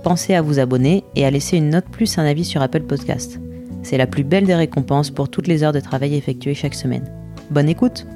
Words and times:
pensez 0.00 0.34
à 0.34 0.42
vous 0.42 0.58
abonner 0.58 1.04
et 1.14 1.24
à 1.24 1.30
laisser 1.30 1.56
une 1.56 1.70
note 1.70 1.86
plus 1.90 2.18
un 2.18 2.24
avis 2.24 2.44
sur 2.44 2.62
Apple 2.62 2.82
Podcast. 2.82 3.38
C'est 3.82 3.98
la 3.98 4.06
plus 4.06 4.24
belle 4.24 4.46
des 4.46 4.54
récompenses 4.54 5.10
pour 5.10 5.28
toutes 5.28 5.46
les 5.46 5.62
heures 5.62 5.72
de 5.72 5.80
travail 5.80 6.14
effectuées 6.14 6.54
chaque 6.54 6.74
semaine. 6.74 7.12
Bonne 7.50 7.68
écoute 7.68 8.06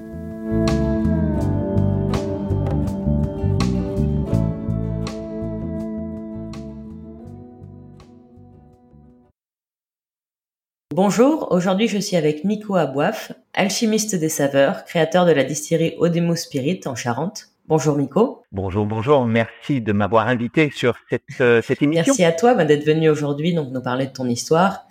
Bonjour, 10.94 11.48
aujourd'hui 11.50 11.88
je 11.88 11.98
suis 11.98 12.16
avec 12.16 12.44
Nico 12.44 12.76
Aboif, 12.76 13.32
alchimiste 13.52 14.14
des 14.14 14.28
saveurs, 14.28 14.84
créateur 14.84 15.26
de 15.26 15.32
la 15.32 15.42
distillerie 15.42 15.94
Odemo 15.98 16.36
Spirit 16.36 16.82
en 16.86 16.94
Charente. 16.94 17.53
Bonjour 17.66 17.96
Nico. 17.96 18.44
Bonjour, 18.52 18.84
bonjour. 18.84 19.24
Merci 19.24 19.80
de 19.80 19.92
m'avoir 19.92 20.28
invité 20.28 20.70
sur 20.70 20.96
cette, 21.08 21.22
euh, 21.40 21.62
cette 21.62 21.80
émission. 21.80 22.04
Merci 22.06 22.22
à 22.22 22.32
toi 22.32 22.52
bah, 22.52 22.66
d'être 22.66 22.84
venu 22.84 23.08
aujourd'hui 23.08 23.54
donc 23.54 23.70
nous 23.70 23.80
parler 23.80 24.06
de 24.06 24.12
ton 24.12 24.28
histoire 24.28 24.84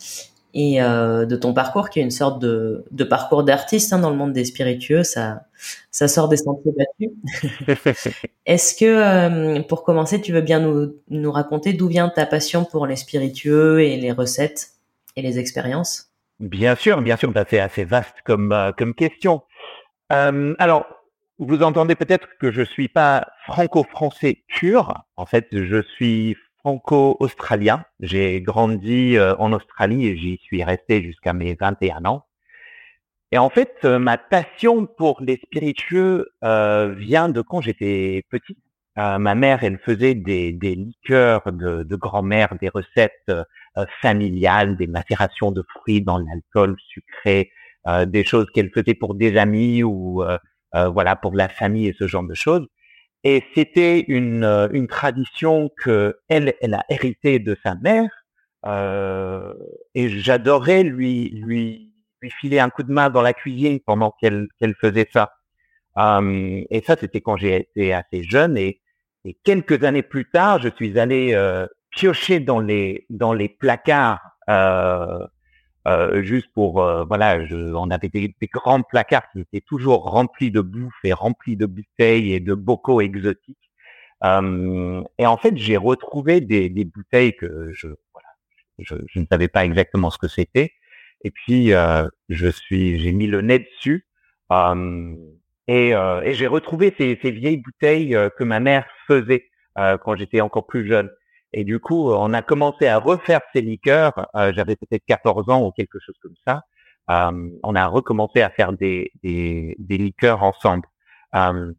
et 0.56 0.82
euh, 0.82 1.28
de 1.28 1.36
ton 1.36 1.54
parcours 1.54 1.92
qui 1.92 2.00
est 2.00 2.02
une 2.02 2.10
sorte 2.10 2.42
de, 2.42 2.84
de 2.90 3.04
parcours 3.04 3.44
d'artiste 3.44 3.94
hein, 3.94 4.00
dans 4.00 4.10
le 4.10 4.16
monde 4.16 4.34
des 4.34 4.44
spiritueux. 4.44 5.04
Ça, 5.04 5.42
ça 5.92 6.08
sort 6.08 6.30
des 6.30 6.38
sentiers 6.38 6.72
battus. 6.76 8.16
Est-ce 8.48 8.74
que, 8.74 8.86
euh, 8.86 9.62
pour 9.62 9.84
commencer, 9.84 10.20
tu 10.20 10.34
veux 10.34 10.42
bien 10.42 10.60
nous, 10.60 10.96
nous 11.10 11.32
raconter 11.32 11.74
d'où 11.74 11.88
vient 11.88 12.10
ta 12.10 12.26
passion 12.26 12.66
pour 12.66 12.88
les 12.88 12.96
spiritueux 12.96 13.84
et 13.84 13.98
les 13.98 14.12
recettes 14.12 14.72
et 15.16 15.22
les 15.22 15.38
expériences? 15.38 16.10
Bien 16.40 16.76
sûr, 16.76 17.04
bien 17.04 17.18
sûr. 17.18 17.32
Bah, 17.32 17.46
c'est 17.48 17.60
assez 17.60 17.84
vaste 17.84 18.16
comme, 18.26 18.74
comme 18.80 18.96
question. 18.96 19.44
alors, 20.10 20.88
vous 21.46 21.64
entendez 21.64 21.96
peut-être 21.96 22.28
que 22.40 22.52
je 22.52 22.62
suis 22.62 22.88
pas 22.88 23.28
franco-français 23.46 24.44
pur. 24.48 25.04
En 25.16 25.26
fait, 25.26 25.48
je 25.52 25.82
suis 25.82 26.36
franco-australien. 26.60 27.84
J'ai 28.00 28.42
grandi 28.42 29.18
euh, 29.18 29.36
en 29.38 29.52
Australie 29.54 30.08
et 30.08 30.18
j'y 30.18 30.38
suis 30.44 30.64
resté 30.64 31.04
jusqu'à 31.04 31.34
mes 31.34 31.56
21 31.56 32.06
ans. 32.06 32.26
Et 33.32 33.38
en 33.38 33.50
fait, 33.50 33.74
euh, 33.84 34.00
ma 34.00 34.18
passion 34.18 34.86
pour 34.86 35.22
les 35.22 35.38
spiritueux 35.38 36.30
euh, 36.44 36.94
vient 36.98 37.30
de 37.30 37.42
quand 37.42 37.62
j'étais 37.62 38.24
petit. 38.30 38.58
ma 38.96 39.36
mère, 39.36 39.64
elle 39.64 39.80
faisait 39.80 40.14
des, 40.14 40.52
liqueurs 40.52 41.52
de 41.52 41.96
grand-mère, 41.96 42.56
des 42.62 42.70
recettes 42.70 43.32
familiales, 44.02 44.78
des 44.78 44.86
macérations 44.88 45.52
de 45.52 45.64
fruits 45.74 46.02
dans 46.02 46.20
l'alcool 46.20 46.76
sucré, 46.90 47.50
des 48.06 48.24
choses 48.24 48.46
qu'elle 48.54 48.70
faisait 48.70 48.94
pour 48.94 49.16
des 49.16 49.36
amis 49.38 49.82
ou 49.82 50.24
euh, 50.76 50.90
voilà, 50.90 51.16
pour 51.16 51.36
la 51.36 51.50
famille 51.50 51.88
et 51.88 51.96
ce 51.98 52.08
genre 52.08 52.24
de 52.24 52.34
choses. 52.34 52.68
Et 53.24 53.44
c'était 53.56 54.02
une, 54.08 54.44
euh, 54.44 54.68
une 54.72 54.88
tradition 54.88 55.70
que 55.78 56.18
elle, 56.28 56.56
elle 56.62 56.74
a 56.74 56.86
hérité 56.90 57.40
de 57.40 57.58
sa 57.64 57.76
mère. 57.76 58.10
Euh, 58.66 59.54
et 59.94 60.10
j'adorais 60.10 60.84
lui, 60.84 61.30
lui, 61.30 61.94
lui 62.22 62.32
filer 62.32 62.60
un 62.60 62.70
coup 62.70 62.84
de 62.84 62.92
main 62.92 63.10
dans 63.10 63.22
la 63.22 63.34
cuisine 63.34 63.80
pendant 63.86 64.12
qu'elle 64.20 64.48
qu'elle 64.60 64.76
faisait 64.76 65.08
ça. 65.12 65.34
Euh, 65.98 66.64
et 66.70 66.82
ça, 66.82 66.96
c'était 67.00 67.22
quand 67.22 67.38
j'ai 67.38 67.56
été 67.58 67.94
assez 67.94 68.24
jeune. 68.24 68.58
Et, 68.58 68.82
et, 69.26 69.38
quelques 69.44 69.84
années 69.84 70.04
plus 70.04 70.30
tard, 70.30 70.62
je 70.62 70.70
suis 70.70 71.00
allé 71.00 71.34
euh, 71.34 71.68
piocher 71.92 72.40
dans 72.40 72.60
les 72.60 73.06
dans 73.10 73.34
les 73.34 73.50
placards 73.50 74.22
euh, 74.50 75.20
euh, 75.86 76.24
juste 76.24 76.48
pour 76.54 76.82
euh, 76.82 77.04
voilà, 77.04 77.46
je, 77.46 77.56
on 77.56 77.90
avait 77.90 78.08
des, 78.08 78.34
grands 78.54 78.82
placards 78.84 79.30
qui 79.32 79.42
étaient 79.42 79.62
toujours 79.62 80.04
remplis 80.04 80.50
de 80.50 80.62
bouffe 80.62 80.94
et 81.04 81.12
remplis 81.12 81.58
de 81.58 81.66
bouteilles 81.66 82.34
et 82.34 82.40
de 82.40 82.54
bocaux 82.54 83.02
exotiques. 83.02 83.58
Euh, 84.24 85.04
et 85.18 85.26
en 85.28 85.36
fait, 85.38 85.58
j'ai 85.58 85.76
retrouvé 85.76 86.40
des, 86.40 86.70
des, 86.70 86.86
bouteilles 86.86 87.36
que 87.36 87.72
je 87.74 87.88
voilà, 88.14 88.30
je, 88.80 88.96
je, 89.08 89.20
ne 89.20 89.26
savais 89.30 89.50
pas 89.50 89.66
exactement 89.66 90.10
ce 90.10 90.18
que 90.18 90.30
c'était. 90.30 90.72
Et 91.26 91.32
puis 91.32 91.74
euh, 91.74 92.08
je 92.30 92.48
suis, 92.48 93.00
j'ai 93.00 93.12
mis 93.12 93.28
le 93.28 93.42
nez 93.42 93.60
dessus 93.60 94.08
et, 95.68 95.90
et 95.90 96.34
j'ai 96.34 96.48
retrouvé 96.48 96.94
ces, 96.98 97.18
ces, 97.22 97.32
vieilles 97.32 97.58
bouteilles 97.58 98.16
que 98.38 98.44
ma 98.44 98.60
mère 98.60 98.86
faisait 99.08 99.50
quand 99.76 100.16
j'étais 100.16 100.42
encore 100.42 100.68
plus 100.68 100.88
jeune. 100.88 101.10
Et 101.54 101.64
du 101.64 101.80
coup, 101.80 102.12
on 102.12 102.34
a 102.34 102.42
commencé 102.42 102.88
à 102.88 102.98
refaire 102.98 103.42
ces 103.54 103.62
liqueurs. 103.62 104.14
Euh, 104.36 104.52
j'avais 104.56 104.76
peut-être 104.76 105.06
14 105.06 105.50
ans 105.50 105.64
ou 105.66 105.72
quelque 105.72 106.00
chose 106.00 106.16
comme 106.22 106.36
ça. 106.46 106.64
Euh, 107.10 107.50
on 107.64 107.76
a 107.76 107.88
recommencé 107.88 108.42
à 108.42 108.50
faire 108.50 108.74
des, 108.74 109.12
des, 109.24 109.76
des 109.78 109.98
liqueurs 109.98 110.44
ensemble. 110.44 110.88
Euh, 111.36 111.72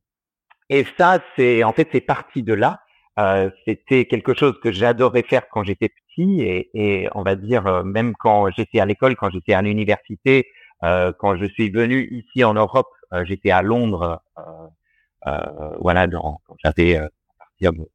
et 0.70 0.86
ça, 0.98 1.20
c'est 1.36 1.64
en 1.64 1.72
fait, 1.72 1.88
c'est 1.92 2.00
parti 2.00 2.42
de 2.42 2.54
là. 2.54 2.80
Euh, 3.18 3.50
c'était 3.66 4.06
quelque 4.06 4.34
chose 4.34 4.58
que 4.60 4.72
j'adorais 4.72 5.22
faire 5.22 5.48
quand 5.48 5.62
j'étais 5.62 5.88
petit 5.88 6.40
et, 6.42 6.70
et, 6.74 7.08
on 7.14 7.22
va 7.22 7.36
dire 7.36 7.64
euh, 7.66 7.84
même 7.84 8.14
quand 8.18 8.50
j'étais 8.50 8.80
à 8.80 8.86
l'école, 8.86 9.14
quand 9.14 9.30
j'étais 9.30 9.54
à 9.54 9.62
l'université, 9.62 10.46
quand 10.82 11.36
je 11.36 11.46
suis 11.46 11.70
venu 11.70 12.06
ici 12.10 12.44
en 12.44 12.52
Europe, 12.52 12.90
j'étais 13.22 13.50
à 13.50 13.62
Londres. 13.62 14.20
voilà, 15.80 16.06
dans, 16.06 16.42
quand 16.46 16.56
j'avais 16.62 16.96
à 16.96 17.08
partir 17.38 17.72
de 17.72 17.88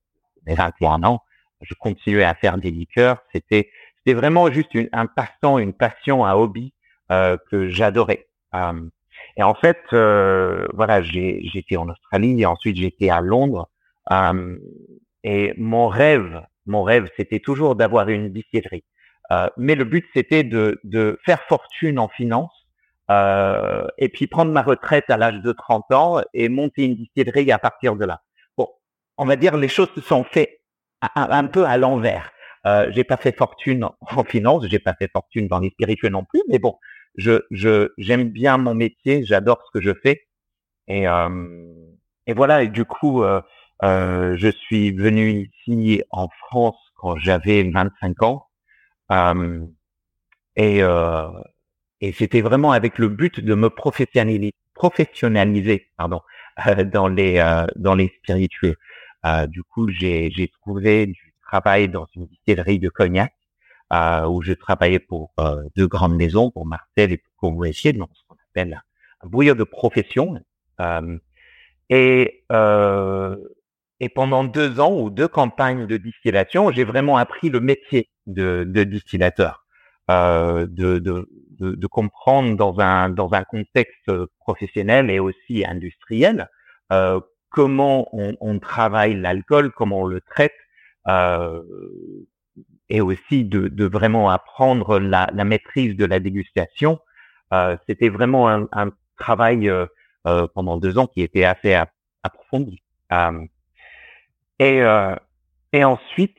mes 0.47 0.55
21 0.55 1.03
ans 1.03 1.21
je 1.61 1.73
continuais 1.75 2.23
à 2.23 2.35
faire 2.35 2.57
des 2.57 2.71
liqueurs. 2.71 3.23
C'était 3.33 3.69
c'était 3.97 4.13
vraiment 4.13 4.49
juste 4.49 4.73
une, 4.73 4.89
un 4.93 5.07
passe-temps, 5.07 5.59
une 5.59 5.73
passion, 5.73 6.25
un 6.25 6.33
hobby 6.33 6.73
euh, 7.11 7.37
que 7.51 7.69
j'adorais. 7.69 8.27
Euh, 8.55 8.89
et 9.37 9.43
en 9.43 9.53
fait, 9.53 9.79
euh, 9.93 10.65
voilà, 10.73 11.01
j'étais 11.01 11.77
en 11.77 11.89
Australie 11.89 12.41
et 12.41 12.45
ensuite 12.45 12.77
j'étais 12.77 13.09
à 13.09 13.21
Londres. 13.21 13.69
Euh, 14.11 14.57
et 15.23 15.53
mon 15.57 15.87
rêve, 15.87 16.41
mon 16.65 16.83
rêve, 16.83 17.09
c'était 17.17 17.39
toujours 17.39 17.75
d'avoir 17.75 18.09
une 18.09 18.29
distillerie. 18.29 18.83
Euh, 19.31 19.47
mais 19.57 19.75
le 19.75 19.83
but, 19.83 20.05
c'était 20.13 20.43
de, 20.43 20.79
de 20.83 21.19
faire 21.25 21.41
fortune 21.43 21.99
en 21.99 22.07
finance 22.07 22.51
euh, 23.11 23.85
et 23.97 24.09
puis 24.09 24.27
prendre 24.27 24.51
ma 24.51 24.61
retraite 24.61 25.09
à 25.09 25.17
l'âge 25.17 25.41
de 25.41 25.51
30 25.51 25.91
ans 25.91 26.21
et 26.33 26.49
monter 26.49 26.85
une 26.85 26.95
distillerie 26.95 27.51
à 27.51 27.59
partir 27.59 27.95
de 27.95 28.05
là. 28.05 28.21
Bon, 28.57 28.67
on 29.17 29.25
va 29.25 29.35
dire 29.35 29.57
les 29.57 29.67
choses 29.67 29.89
se 29.93 30.01
sont 30.01 30.23
faites 30.23 30.58
un, 31.15 31.45
peu 31.45 31.65
à 31.65 31.77
l'envers. 31.77 32.31
Euh, 32.65 32.91
j'ai 32.91 33.03
pas 33.03 33.17
fait 33.17 33.35
fortune 33.35 33.85
en 34.01 34.23
finance, 34.23 34.65
j'ai 34.67 34.79
pas 34.79 34.93
fait 34.93 35.09
fortune 35.11 35.47
dans 35.47 35.59
les 35.59 35.69
spirituels 35.69 36.11
non 36.11 36.25
plus, 36.25 36.41
mais 36.49 36.59
bon, 36.59 36.77
je 37.15 37.41
je 37.51 37.91
j'aime 37.97 38.29
bien 38.29 38.57
mon 38.57 38.75
métier, 38.75 39.23
j'adore 39.25 39.63
ce 39.65 39.79
que 39.79 39.83
je 39.83 39.93
fais, 40.03 40.27
et 40.87 41.07
euh, 41.07 41.29
et 42.27 42.33
voilà. 42.33 42.63
Et 42.63 42.67
du 42.69 42.85
coup, 42.85 43.23
euh, 43.23 43.41
euh 43.83 44.35
je 44.37 44.49
suis 44.49 44.91
venu 44.91 45.49
ici 45.67 46.03
en 46.11 46.29
France 46.47 46.77
quand 46.95 47.17
j'avais 47.17 47.63
25 47.63 48.23
ans, 48.23 48.47
euh, 49.11 49.65
et 50.55 50.83
euh, 50.83 51.29
et 52.01 52.13
c'était 52.13 52.41
vraiment 52.41 52.71
avec 52.71 52.97
le 52.99 53.09
but 53.09 53.39
de 53.39 53.55
me 53.55 53.69
professionnaliser, 53.69 54.53
professionnaliser 54.75 55.89
pardon, 55.97 56.21
dans 56.93 57.07
les 57.07 57.63
dans 57.75 57.95
les 57.95 58.09
spirituels. 58.19 58.75
Euh, 59.25 59.47
du 59.47 59.63
coup, 59.63 59.89
j'ai 59.89 60.51
trouvé 60.61 61.07
du 61.07 61.33
travail 61.43 61.89
dans 61.89 62.07
une 62.15 62.27
distillerie 62.27 62.79
de 62.79 62.89
cognac 62.89 63.33
euh, 63.93 64.25
où 64.27 64.41
je 64.41 64.53
travaillais 64.53 64.99
pour 64.99 65.33
euh, 65.39 65.63
deux 65.75 65.87
grandes 65.87 66.15
maisons, 66.15 66.51
pour 66.51 66.65
Marcel 66.65 67.11
et 67.11 67.17
pour 67.17 67.33
Courvoisier, 67.37 67.93
donc 67.93 68.09
ce 68.13 68.21
qu'on 68.27 68.35
appelle 68.51 68.81
un 69.21 69.27
bouilleur 69.27 69.55
de 69.55 69.63
profession. 69.63 70.39
et 71.89 72.43
et 73.99 74.09
pendant 74.09 74.43
deux 74.43 74.79
ans 74.79 74.93
ou 74.97 75.09
deux 75.09 75.27
campagnes 75.27 75.85
de 75.85 75.97
distillation, 75.97 76.71
j'ai 76.71 76.83
vraiment 76.83 77.17
appris 77.17 77.49
le 77.49 77.59
métier 77.59 78.09
de, 78.27 78.63
de 78.65 78.83
distillateur, 78.83 79.65
euh, 80.09 80.67
de, 80.69 80.99
de, 80.99 81.27
de, 81.59 81.87
comprendre 81.87 82.55
dans 82.55 82.79
un, 82.79 83.09
dans 83.09 83.33
un 83.33 83.43
contexte 83.43 84.09
professionnel 84.39 85.09
et 85.09 85.19
aussi 85.19 85.65
industriel 85.65 86.49
euh, 86.93 87.19
comment 87.49 88.07
on, 88.13 88.59
travaille 88.59 89.15
l'alcool, 89.15 89.71
comment 89.71 90.01
on 90.01 90.05
le 90.05 90.21
traite, 90.21 90.53
euh, 91.07 91.61
et 92.89 93.01
aussi 93.01 93.45
de, 93.45 93.85
vraiment 93.85 94.29
apprendre 94.29 94.99
la, 94.99 95.31
maîtrise 95.43 95.95
de 95.95 96.05
la 96.05 96.19
dégustation. 96.19 96.99
Euh, 97.53 97.77
C'était 97.87 98.09
vraiment 98.09 98.49
un, 98.49 98.91
travail 99.17 99.69
euh, 99.69 99.85
pendant 100.53 100.77
deux 100.77 100.97
ans 100.97 101.07
qui 101.07 101.21
était 101.21 101.43
assez 101.43 101.77
approfondi. 102.23 102.81
Et, 104.59 104.83
ensuite, 105.83 106.37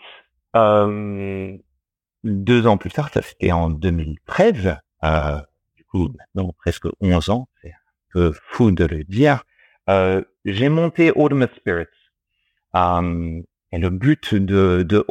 deux 2.25 2.67
ans 2.67 2.77
plus 2.77 2.91
tard, 2.91 3.11
ça 3.11 3.23
c'était 3.23 3.53
en 3.53 3.71
2013, 3.71 4.77
euh, 5.05 5.41
du 5.77 5.85
coup 5.85 6.09
maintenant 6.19 6.53
presque 6.59 6.87
11 7.01 7.31
ans, 7.31 7.49
c'est 7.63 7.71
un 7.71 7.93
peu 8.13 8.33
fou 8.33 8.71
de 8.71 8.85
le 8.85 9.05
dire, 9.05 9.45
j'ai 10.45 10.69
monté 10.69 11.13
Audemus 11.13 11.49
Spirits. 11.57 11.87
Euh, 12.75 13.41
et 13.73 13.79
le 13.79 13.91
but 13.91 14.35
de, 14.35 14.83
de 14.83 15.05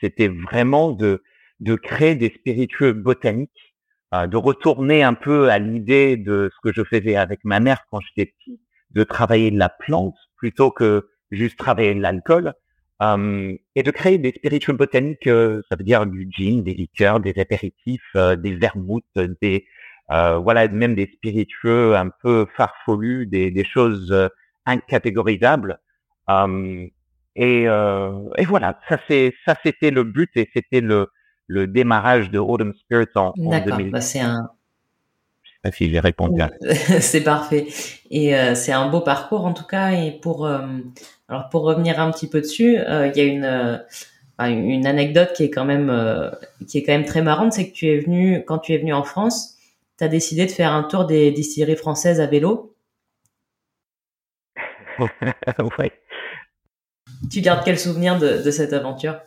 c'était 0.00 0.28
vraiment 0.28 0.92
de, 0.92 1.22
de 1.60 1.74
créer 1.74 2.14
des 2.14 2.30
spiritueux 2.30 2.92
botaniques, 2.92 3.74
euh, 4.14 4.26
de 4.26 4.36
retourner 4.36 5.02
un 5.02 5.14
peu 5.14 5.50
à 5.50 5.58
l'idée 5.58 6.16
de 6.16 6.50
ce 6.54 6.60
que 6.62 6.74
je 6.74 6.84
faisais 6.84 7.16
avec 7.16 7.40
ma 7.44 7.60
mère 7.60 7.84
quand 7.90 8.00
j'étais 8.00 8.32
petit, 8.38 8.60
de 8.90 9.04
travailler 9.04 9.50
de 9.50 9.58
la 9.58 9.68
plante 9.68 10.16
plutôt 10.36 10.70
que 10.70 11.08
juste 11.30 11.58
travailler 11.58 11.94
de 11.94 12.00
l'alcool, 12.00 12.54
euh, 13.02 13.54
et 13.74 13.82
de 13.82 13.90
créer 13.90 14.16
des 14.18 14.32
spiritueux 14.32 14.72
botaniques, 14.72 15.26
euh, 15.26 15.60
ça 15.68 15.76
veut 15.76 15.84
dire 15.84 16.06
du 16.06 16.28
gin, 16.30 16.62
des 16.62 16.72
liqueurs, 16.72 17.20
des 17.20 17.38
apéritifs, 17.38 18.10
euh, 18.16 18.36
des 18.36 18.54
vermouths, 18.54 19.04
des 19.42 19.66
voilà, 20.08 20.68
même 20.68 20.94
des 20.94 21.10
spiritueux 21.14 21.96
un 21.96 22.10
peu 22.22 22.46
farfelus, 22.56 23.26
des, 23.26 23.50
des 23.50 23.64
choses 23.64 24.14
incatégorisables. 24.66 25.80
Et, 27.38 27.62
et, 27.62 28.44
voilà, 28.46 28.78
ça 28.88 28.98
c'est 29.08 29.34
ça 29.44 29.56
c'était 29.64 29.90
le 29.90 30.04
but 30.04 30.30
et 30.36 30.48
c'était 30.54 30.80
le 30.80 31.08
le 31.48 31.66
démarrage 31.66 32.30
de 32.30 32.38
Autumn 32.38 32.74
Spirits 32.74 33.06
en, 33.14 33.32
en 33.38 33.64
2000. 33.64 33.90
Bah 33.90 34.00
c'est 34.00 34.20
un 34.20 34.50
si 35.72 35.90
j'ai 35.90 36.00
répondu. 36.00 36.42
c'est 37.00 37.22
parfait. 37.22 37.66
Et 38.10 38.36
euh, 38.36 38.54
c'est 38.54 38.72
un 38.72 38.88
beau 38.88 39.00
parcours 39.00 39.44
en 39.44 39.52
tout 39.52 39.66
cas. 39.66 39.90
Et 39.92 40.12
pour 40.12 40.46
euh, 40.46 40.58
alors 41.28 41.48
pour 41.48 41.62
revenir 41.62 42.00
un 42.00 42.10
petit 42.10 42.28
peu 42.28 42.40
dessus, 42.40 42.78
euh, 42.78 43.08
il 43.08 43.16
y 43.16 43.20
a 43.20 43.24
une 43.24 43.82
une 44.38 44.86
anecdote 44.86 45.32
qui 45.34 45.44
est 45.44 45.50
quand 45.50 45.64
même 45.64 45.90
qui 46.68 46.78
est 46.78 46.82
quand 46.82 46.92
même 46.92 47.06
très 47.06 47.22
marrante, 47.22 47.54
c'est 47.54 47.70
que 47.70 47.72
tu 47.72 47.88
es 47.88 47.98
venu 47.98 48.44
quand 48.46 48.58
tu 48.58 48.74
es 48.74 48.78
venu 48.78 48.92
en 48.92 49.02
France, 49.02 49.54
tu 49.96 50.04
as 50.04 50.08
décidé 50.08 50.44
de 50.44 50.50
faire 50.50 50.72
un 50.72 50.82
tour 50.82 51.06
des 51.06 51.30
distilleries 51.30 51.76
françaises 51.76 52.20
à 52.20 52.26
vélo. 52.26 52.75
ouais. 55.78 55.92
Tu 57.30 57.40
gardes 57.40 57.64
quel 57.64 57.78
souvenir 57.78 58.18
de, 58.18 58.42
de 58.42 58.50
cette 58.50 58.72
aventure? 58.72 59.20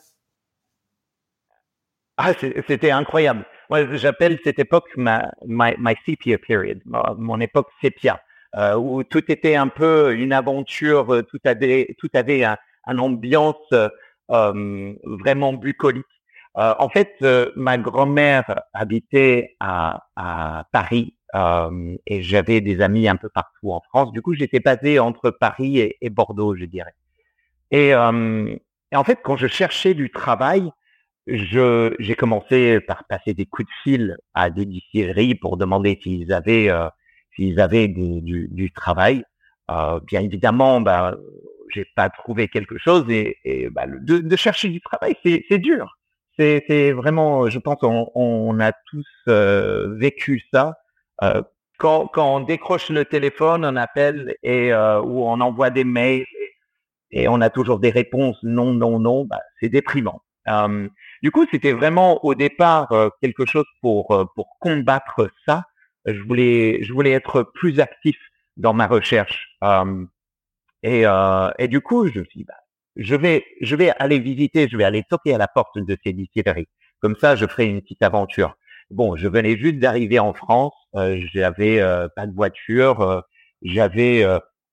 Ah, 2.18 2.34
c'était 2.68 2.92
incroyable. 2.92 3.46
Moi, 3.70 3.96
j'appelle 3.96 4.40
cette 4.44 4.60
époque 4.60 4.90
ma 4.98 5.32
my, 5.46 5.74
my 5.78 5.96
sepia 6.06 6.38
period, 6.38 6.82
mon 7.18 7.40
époque 7.40 7.70
sépia, 7.82 8.22
euh, 8.56 8.76
où 8.76 9.04
tout 9.04 9.32
était 9.32 9.56
un 9.56 9.68
peu 9.68 10.14
une 10.14 10.34
aventure, 10.34 11.14
euh, 11.14 11.22
tout 11.22 11.40
avait 11.46 11.96
tout 12.00 12.10
avait 12.14 12.44
un, 12.44 12.58
un 12.86 12.98
ambiance 12.98 13.56
euh, 13.72 14.94
vraiment 15.04 15.54
bucolique. 15.54 16.06
Euh, 16.58 16.74
en 16.80 16.90
fait, 16.90 17.24
ma 17.56 17.78
grand-mère 17.78 18.64
habitait 18.74 19.56
à, 19.60 20.04
à 20.16 20.66
Paris 20.74 21.16
euh, 21.36 21.96
et 22.06 22.22
j'avais 22.22 22.62
des 22.62 22.82
amis 22.82 23.08
un 23.08 23.16
peu 23.16 23.30
partout 23.30 23.72
en 23.72 23.82
France. 23.82 24.12
Du 24.12 24.22
coup, 24.22 24.34
j'étais 24.34 24.60
basé 24.60 25.00
entre 25.00 25.30
Paris 25.32 25.80
et, 26.02 26.10
Bordeaux, 26.10 26.56
je 26.56 26.66
dirais. 26.66 26.96
Et, 27.72 27.90
et 27.90 28.96
en 28.96 29.04
fait, 29.04 29.20
quand 29.24 29.38
je 29.38 29.48
cherchais 29.48 29.94
du 29.94 30.10
travail, 30.10 30.72
j'ai 31.28 32.16
commencé 32.18 32.80
par 32.82 33.04
passer 33.06 33.34
des 33.34 33.46
coups 33.46 33.68
de 33.68 33.74
fil 33.84 34.18
à 34.34 34.50
des 34.50 34.66
distilleries 34.66 35.36
pour 35.36 35.58
demander 35.58 36.00
s'ils 36.02 36.34
avaient 36.34 36.70
euh, 36.70 36.88
s'ils 37.36 37.60
avaient 37.60 37.88
du, 37.88 38.48
du, 38.50 38.72
travail. 38.72 39.24
Euh, 39.70 40.00
bien 40.08 40.22
évidemment, 40.22 40.82
bah, 40.82 41.16
j'ai 41.70 41.86
pas 41.96 42.10
trouvé 42.10 42.48
quelque 42.48 42.78
chose 42.78 43.06
et, 43.10 43.38
et 43.44 43.70
bah, 43.70 43.86
de, 43.88 44.18
de, 44.18 44.36
chercher 44.36 44.70
du 44.70 44.82
travail, 44.82 45.16
c'est 45.24 45.58
dur. 45.60 45.98
C'est 46.38 46.64
c'est 46.68 46.92
vraiment, 46.92 47.50
je 47.50 47.60
pense, 47.60 47.78
on, 47.84 48.10
on 48.16 48.60
a 48.60 48.72
tous 48.72 49.08
euh, 49.28 49.96
vécu 49.98 50.44
ça. 50.52 50.76
Euh, 51.24 51.42
quand 51.78 52.08
quand 52.08 52.36
on 52.36 52.40
décroche 52.42 52.90
le 52.90 53.06
téléphone, 53.06 53.66
on 53.66 53.76
appelle 53.76 54.36
et 54.44 54.74
euh, 54.74 55.02
ou 55.02 55.24
on 55.24 55.40
envoie 55.42 55.70
des 55.70 55.84
mails 55.86 56.26
et, 57.12 57.24
et, 57.24 57.28
on 57.28 57.42
a 57.42 57.50
toujours 57.50 57.80
des 57.80 57.90
réponses 57.90 58.38
non 58.44 58.74
non 58.74 59.00
non, 59.00 59.26
bah, 59.26 59.40
c'est 59.60 59.70
déprimant. 59.70 60.22
Euh, 60.48 60.90
du 61.22 61.32
coup, 61.32 61.46
c'était 61.52 61.74
vraiment 61.74 62.24
au 62.26 62.36
départ 62.36 62.92
euh, 62.92 63.10
quelque 63.22 63.46
chose 63.46 63.66
pour 63.82 64.12
euh, 64.12 64.26
pour 64.36 64.58
combattre 64.60 65.30
ça. 65.46 65.64
Je 66.06 66.20
voulais 66.22 66.84
je 66.84 66.94
voulais 66.94 67.12
être 67.12 67.44
plus 67.44 67.80
actif 67.80 68.18
dans 68.58 68.74
ma 68.74 68.88
recherche. 68.88 69.58
et 70.84 71.04
et 71.60 71.68
du 71.68 71.82
coup, 71.82 72.08
je 72.08 72.20
me 72.20 72.26
suis 72.26 72.40
dit, 72.40 72.46
bah, 72.46 72.54
je 72.96 73.16
vais 73.16 73.46
je 73.62 73.76
vais 73.76 73.92
aller 74.00 74.20
visiter, 74.20 74.68
je 74.70 74.78
vais 74.78 74.84
aller 74.86 75.04
toquer 75.10 75.34
à 75.36 75.38
la 75.38 75.48
porte 75.48 75.78
de 75.78 75.98
ces 76.04 76.14
distilleries. 76.14 76.68
Comme 77.02 77.16
ça, 77.16 77.36
je 77.36 77.46
ferai 77.48 77.66
une 77.68 77.82
petite 77.82 78.04
aventure. 78.04 78.56
Bon, 78.92 79.16
je 79.16 79.28
venais 79.28 79.58
juste 79.58 79.80
d'arriver 79.80 80.20
en 80.20 80.34
France, 80.34 80.74
euh, 80.96 81.22
j'avais 81.34 81.80
pas 82.16 82.26
de 82.28 82.34
voiture, 82.34 83.24
j'avais 83.62 84.26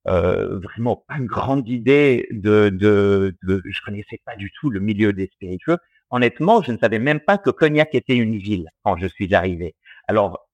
euh, 0.08 0.60
vraiment 0.60 1.04
pas 1.08 1.16
une 1.16 1.26
grande 1.26 1.68
idée 1.68 2.28
de, 2.30 2.68
de, 2.68 3.36
de, 3.42 3.60
je 3.64 3.80
connaissais 3.84 4.20
pas 4.24 4.36
du 4.36 4.52
tout 4.52 4.70
le 4.70 4.78
milieu 4.78 5.12
des 5.12 5.26
spiritueux. 5.32 5.78
Honnêtement, 6.10 6.62
je 6.62 6.70
ne 6.70 6.78
savais 6.78 7.00
même 7.00 7.18
pas 7.18 7.38
que 7.38 7.50
Cognac 7.50 7.92
était 7.92 8.14
une 8.14 8.38
ville 8.38 8.68
quand 8.84 8.96
je 8.96 9.08
suis 9.08 9.34
arrivé. 9.34 9.74
Alors 10.06 10.46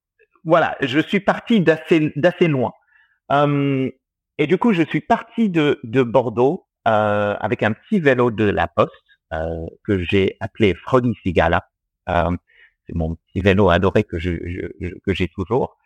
voilà, 0.44 0.76
je 0.80 0.98
suis 1.00 1.20
parti 1.20 1.60
d'assez 1.60 2.12
d'assez 2.16 2.48
loin. 2.48 2.72
Hum, 3.28 3.90
et 4.38 4.46
du 4.46 4.56
coup, 4.56 4.72
je 4.72 4.82
suis 4.82 5.02
parti 5.02 5.50
de, 5.50 5.78
de 5.84 6.02
Bordeaux 6.02 6.66
euh, 6.88 7.36
avec 7.38 7.62
un 7.62 7.72
petit 7.72 8.00
vélo 8.00 8.30
de 8.30 8.44
la 8.44 8.68
Poste 8.68 8.92
euh, 9.34 9.66
que 9.84 9.98
j'ai 9.98 10.36
appelé 10.40 10.74
Froggy 10.74 11.12
Sigala. 11.22 11.68
C'est 12.86 12.94
mon 12.94 13.16
petit 13.16 13.40
vélo 13.40 13.70
adoré 13.70 14.04
que 14.04 14.18
j'ai 14.18 15.28
toujours. 15.28 15.78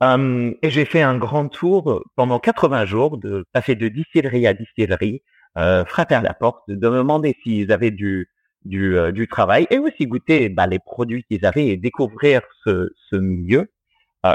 Um, 0.00 0.54
et 0.62 0.70
j'ai 0.70 0.84
fait 0.84 1.02
un 1.02 1.16
grand 1.16 1.48
tour 1.48 2.02
pendant 2.16 2.38
80 2.38 2.84
jours, 2.84 3.16
de 3.16 3.46
passer 3.52 3.74
de 3.74 3.88
distillerie 3.88 4.46
à 4.46 4.52
distillerie, 4.52 5.22
euh, 5.56 5.84
frapper 5.84 6.16
à 6.16 6.20
la 6.20 6.34
porte, 6.34 6.62
de 6.68 6.88
me 6.88 6.98
demander 6.98 7.36
s'ils 7.42 7.70
avaient 7.72 7.92
du 7.92 8.28
euh, 8.72 9.26
travail 9.30 9.66
et 9.70 9.78
aussi 9.78 10.06
goûter 10.06 10.48
bah, 10.48 10.66
les 10.66 10.80
produits 10.80 11.24
qu'ils 11.24 11.46
avaient 11.46 11.68
et 11.68 11.76
découvrir 11.76 12.42
ce, 12.64 12.92
ce 13.08 13.16
milieu. 13.16 13.70
Euh, 14.26 14.34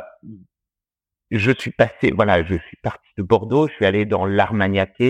je 1.31 1.51
suis 1.51 1.71
passé, 1.71 2.11
voilà, 2.11 2.43
je 2.43 2.55
suis 2.55 2.77
parti 2.81 3.07
de 3.17 3.23
Bordeaux, 3.23 3.67
je 3.67 3.73
suis 3.73 3.85
allé 3.85 4.05
dans 4.05 4.25
l'Armagnac, 4.25 5.01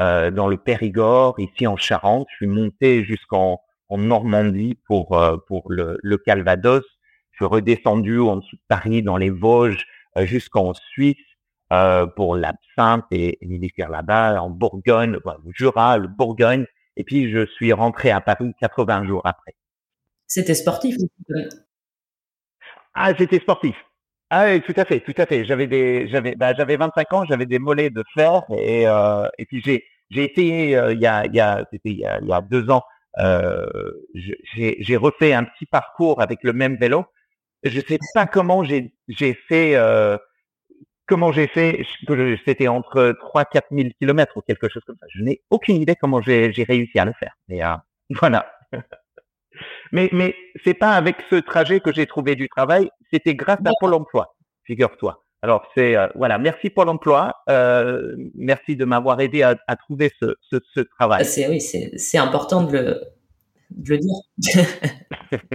euh, 0.00 0.30
dans 0.30 0.48
le 0.48 0.56
Périgord, 0.56 1.38
ici 1.38 1.66
en 1.66 1.76
Charente, 1.76 2.26
je 2.32 2.36
suis 2.36 2.46
monté 2.46 3.04
jusqu'en 3.04 3.60
en 3.94 3.98
Normandie 3.98 4.76
pour 4.86 5.16
euh, 5.16 5.36
pour 5.46 5.70
le, 5.70 5.98
le 6.02 6.18
Calvados 6.18 6.84
je 7.34 7.44
suis 7.44 7.52
redescendu 7.52 8.20
en 8.20 8.36
dessous 8.36 8.56
de 8.56 8.62
Paris, 8.68 9.02
dans 9.02 9.16
les 9.16 9.30
Vosges, 9.30 9.84
euh, 10.16 10.24
jusqu'en 10.24 10.72
Suisse 10.72 11.16
euh, 11.72 12.06
pour 12.06 12.36
l'absinthe 12.36 13.06
et, 13.10 13.38
et 13.40 13.58
les 13.58 13.72
là-bas, 13.76 14.40
en 14.40 14.50
Bourgogne, 14.50 15.12
le 15.12 15.20
Jura, 15.52 15.98
le 15.98 16.06
Bourgogne. 16.06 16.64
Et 16.96 17.02
puis, 17.02 17.32
je 17.32 17.44
suis 17.46 17.72
rentré 17.72 18.12
à 18.12 18.20
Paris 18.20 18.52
80 18.60 19.06
jours 19.06 19.22
après. 19.24 19.56
C'était 20.28 20.54
sportif 20.54 20.94
Ah, 22.94 23.12
c'était 23.18 23.40
sportif. 23.40 23.74
Ah 24.30 24.46
oui, 24.46 24.62
tout 24.62 24.74
à 24.76 24.84
fait, 24.84 25.00
tout 25.00 25.14
à 25.16 25.26
fait. 25.26 25.44
J'avais 25.44 25.66
des, 25.66 26.06
j'avais, 26.08 26.36
bah, 26.36 26.54
j'avais 26.54 26.76
25 26.76 27.12
ans, 27.12 27.24
j'avais 27.24 27.46
des 27.46 27.58
mollets 27.58 27.90
de 27.90 28.04
fer 28.14 28.42
et 28.50 28.84
et 29.38 29.46
puis 29.46 29.60
j'ai, 29.64 29.84
j'ai 30.10 30.32
euh, 30.76 30.92
il 30.94 31.00
y 31.00 31.06
a, 31.06 31.26
il 31.26 31.34
y 31.34 31.40
a, 31.40 31.64
c'était 31.72 31.90
il 31.90 31.98
y 31.98 32.04
a, 32.06 32.20
il 32.20 32.28
y 32.28 32.32
a 32.32 32.40
deux 32.40 32.70
ans, 32.70 32.82
j'ai, 33.18 34.76
j'ai 34.78 34.96
refait 34.96 35.32
un 35.32 35.44
petit 35.44 35.66
parcours 35.66 36.20
avec 36.20 36.42
le 36.42 36.52
même 36.52 36.76
vélo. 36.76 37.04
Je 37.62 37.80
sais 37.80 37.98
pas 38.14 38.26
comment 38.26 38.62
j'ai 38.64 38.92
fait 39.48 39.76
euh, 39.76 40.18
comment 41.06 41.32
j'ai 41.32 41.46
fait. 41.46 41.86
C'était 42.44 42.68
entre 42.68 43.14
3 43.18 43.44
4 43.46 43.68
000 43.70 43.88
kilomètres 43.98 44.36
ou 44.36 44.42
quelque 44.42 44.68
chose 44.68 44.82
comme 44.86 44.96
ça. 45.00 45.06
Je 45.14 45.22
n'ai 45.22 45.42
aucune 45.50 45.76
idée 45.76 45.96
comment 45.96 46.20
j'ai 46.20 46.52
j'ai 46.52 46.64
réussi 46.64 46.98
à 46.98 47.04
le 47.04 47.12
faire. 47.18 47.34
Mais 47.48 47.64
euh, 47.64 47.74
voilà. 48.10 48.50
Mais 49.92 50.10
mais 50.12 50.34
c'est 50.64 50.74
pas 50.74 50.92
avec 50.92 51.16
ce 51.30 51.36
trajet 51.36 51.80
que 51.80 51.92
j'ai 51.92 52.06
trouvé 52.06 52.36
du 52.36 52.48
travail. 52.48 52.90
C'était 53.10 53.34
grâce 53.34 53.60
à 53.64 53.70
Pôle 53.80 53.94
Emploi 53.94 54.34
figure-toi 54.64 55.23
alors 55.44 55.66
c'est 55.74 55.94
euh, 55.94 56.08
voilà 56.14 56.38
merci 56.38 56.70
Pôle 56.70 56.88
Emploi 56.88 57.34
euh, 57.50 58.16
merci 58.34 58.76
de 58.76 58.86
m'avoir 58.86 59.20
aidé 59.20 59.42
à, 59.42 59.56
à 59.66 59.76
trouver 59.76 60.10
ce, 60.18 60.36
ce, 60.50 60.56
ce 60.74 60.80
travail. 60.80 61.24
C'est 61.26 61.48
oui 61.48 61.60
c'est 61.60 62.18
important 62.18 62.62
de 62.62 62.72
le 62.72 63.02
de 63.70 63.90
le 63.90 63.98
dire. 63.98 64.14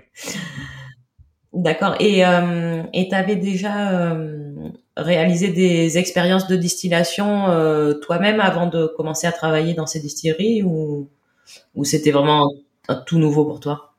D'accord. 1.54 1.96
Et 2.00 2.24
euh, 2.24 2.84
tu 2.94 3.16
avais 3.16 3.36
déjà 3.36 3.92
euh, 3.92 4.54
réalisé 4.96 5.48
des 5.48 5.98
expériences 5.98 6.48
de 6.48 6.56
distillation 6.56 7.46
toi-même 8.02 8.40
avant 8.40 8.68
de 8.68 8.86
commencer 8.86 9.26
à 9.26 9.32
travailler 9.32 9.74
dans 9.74 9.88
ces 9.88 10.00
distilleries 10.00 10.62
ou, 10.62 11.10
ou 11.74 11.84
c'était 11.84 12.12
vraiment 12.12 12.52
un, 12.88 12.96
tout 12.96 13.18
nouveau 13.18 13.46
pour 13.46 13.60
toi? 13.60 13.96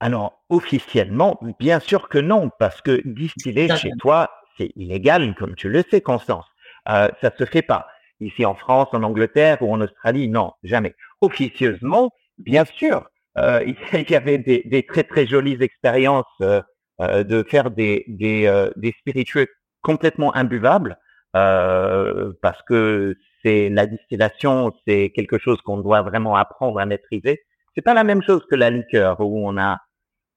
Alors, 0.00 0.40
officiellement, 0.48 1.38
bien 1.58 1.80
sûr 1.80 2.08
que 2.08 2.18
non, 2.18 2.50
parce 2.58 2.80
que 2.80 3.02
distiller 3.04 3.68
chez 3.76 3.90
toi, 3.98 4.30
c'est 4.58 4.72
illégal, 4.76 5.34
comme 5.36 5.54
tu 5.54 5.68
le 5.68 5.82
sais, 5.90 6.00
Constance. 6.00 6.44
Euh, 6.88 7.08
ça 7.20 7.32
se 7.36 7.44
fait 7.44 7.62
pas. 7.62 7.86
Ici 8.20 8.44
en 8.44 8.54
France, 8.54 8.88
en 8.92 9.02
Angleterre 9.02 9.58
ou 9.62 9.72
en 9.72 9.80
Australie, 9.80 10.28
non, 10.28 10.52
jamais. 10.62 10.94
Officieusement, 11.20 12.10
bien 12.38 12.64
sûr, 12.64 13.08
il 13.36 14.10
y 14.10 14.16
avait 14.16 14.38
des, 14.38 14.62
des, 14.64 14.82
très 14.82 15.04
très 15.04 15.24
jolies 15.24 15.56
expériences 15.60 16.24
de 16.40 17.46
faire 17.48 17.70
des, 17.70 18.04
des, 18.08 18.68
des 18.74 18.92
spiritueux 18.98 19.46
complètement 19.80 20.34
imbuvables 20.34 20.98
parce 21.32 22.60
que 22.66 23.16
c'est 23.42 23.68
la 23.68 23.86
distillation, 23.86 24.72
c'est 24.86 25.12
quelque 25.14 25.38
chose 25.38 25.60
qu'on 25.62 25.78
doit 25.78 26.02
vraiment 26.02 26.36
apprendre 26.36 26.80
à 26.80 26.86
maîtriser. 26.86 27.42
C'est 27.74 27.82
pas 27.82 27.94
la 27.94 28.04
même 28.04 28.22
chose 28.22 28.44
que 28.50 28.56
la 28.56 28.70
liqueur 28.70 29.20
où 29.20 29.48
on 29.48 29.56
a 29.56 29.78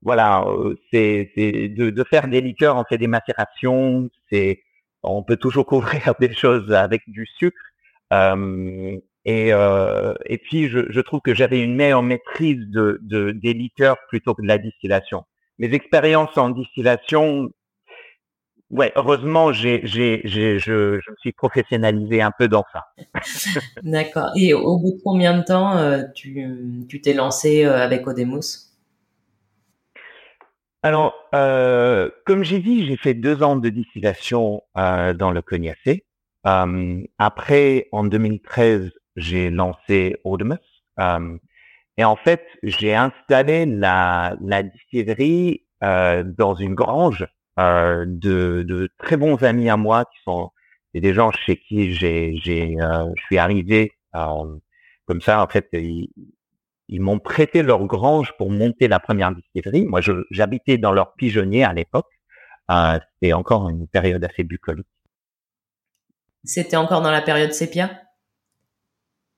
voilà, 0.01 0.46
c'est 0.91 1.31
de, 1.36 1.89
de, 1.89 2.03
faire 2.03 2.27
des 2.27 2.41
liqueurs, 2.41 2.77
on 2.77 2.84
fait 2.84 2.98
des 2.98 3.08
macérations, 3.08 4.10
c'est 4.31 4.62
on 5.03 5.24
peut 5.24 5.38
toujours 5.38 5.65
couvrir 5.65 6.13
des 6.20 6.34
choses 6.34 6.72
avec 6.74 7.01
du 7.08 7.25
sucre. 7.38 7.58
Euh, 8.13 8.98
et, 9.25 9.53
euh, 9.53 10.13
et 10.25 10.38
puis, 10.38 10.67
je, 10.67 10.91
je 10.91 11.01
trouve 11.01 11.22
que 11.22 11.36
j'avais 11.36 11.62
une 11.62 11.75
meilleure 11.75 12.03
maîtrise 12.03 12.65
de, 12.67 13.00
de, 13.01 13.31
des 13.31 13.53
liqueurs 13.53 13.98
plutôt 14.10 14.34
que 14.34 14.41
de 14.41 14.48
la 14.48 14.58
distillation. 14.58 15.24
Mes 15.60 15.74
expériences 15.74 16.36
en 16.38 16.50
distillation, 16.50 17.50
ouais, 18.72 18.91
heureusement, 18.96 19.53
j'ai, 19.53 19.81
j'ai, 19.84 20.22
je, 20.25 20.58
je 20.58 21.12
me 21.12 21.15
suis 21.20 21.34
professionnalisé 21.34 22.22
un 22.22 22.31
peu 22.31 22.48
dans 22.48 22.65
ça. 22.74 22.86
D'accord. 23.84 24.31
Et 24.36 24.55
au 24.55 24.79
bout 24.79 24.98
de 24.98 25.01
combien 25.03 25.38
de 25.38 25.43
temps 25.43 25.77
euh, 25.77 26.01
tu, 26.15 26.43
tu 26.89 27.00
t'es 27.01 27.13
lancé 27.13 27.63
euh, 27.63 27.77
avec 27.77 28.08
Odemus 28.08 28.71
alors, 30.84 31.14
euh, 31.36 32.10
comme 32.26 32.44
j'ai 32.44 32.60
dit, 32.60 32.88
j'ai 32.88 32.98
fait 32.98 33.14
deux 33.14 33.44
ans 33.44 33.56
de 33.56 33.70
distillation 33.70 34.64
euh, 34.78 35.14
dans 35.14 35.32
le 35.32 35.42
Cognacé. 35.42 36.06
Euh, 36.48 37.04
après, 37.20 37.88
en 37.92 38.04
2013, 38.04 38.92
j'ai 39.16 39.52
lancé 39.52 40.18
Odemus. 40.24 40.58
Euh, 41.00 41.38
et 41.98 42.04
en 42.04 42.16
fait, 42.16 42.44
j'ai 42.64 42.96
installé 42.96 43.66
la, 43.68 44.36
la 44.42 44.64
distillerie 44.64 45.66
euh, 45.84 46.24
dans 46.24 46.56
une 46.56 46.74
grange 46.74 47.28
euh, 47.60 48.06
de, 48.08 48.64
de, 48.68 48.90
très 48.98 49.18
bons 49.18 49.44
amis 49.44 49.70
à 49.70 49.78
moi 49.78 50.06
qui 50.06 50.18
sont 50.24 50.52
des 50.96 51.14
gens 51.14 51.32
chez 51.32 51.58
qui 51.58 51.94
j'ai, 51.94 52.38
j'ai, 52.44 52.76
je 52.80 53.24
suis 53.26 53.38
arrivé 53.38 53.94
comme 54.14 55.22
ça. 55.22 55.44
En 55.44 55.48
fait, 55.48 55.70
ils, 55.74 56.10
ils 56.88 57.02
m'ont 57.02 57.20
prêté 57.20 57.64
leur 57.64 57.86
grange 57.86 58.34
pour 58.38 58.50
monter 58.52 58.88
la 58.88 59.00
première 59.00 59.34
distillerie. 59.34 59.86
Moi, 59.86 60.02
j'habitais 60.30 60.78
dans 60.78 60.92
leur 60.92 61.14
pigeonnier 61.14 61.64
à 61.64 61.74
l'époque. 61.74 62.10
Euh, 62.70 63.00
C'était 63.22 63.34
encore 63.34 63.70
une 63.70 63.88
période 63.88 64.24
assez 64.24 64.44
bucolique. 64.44 64.88
C'était 66.44 66.78
encore 66.78 67.02
dans 67.02 67.12
la 67.12 67.22
période 67.22 67.54
sépia? 67.54 68.02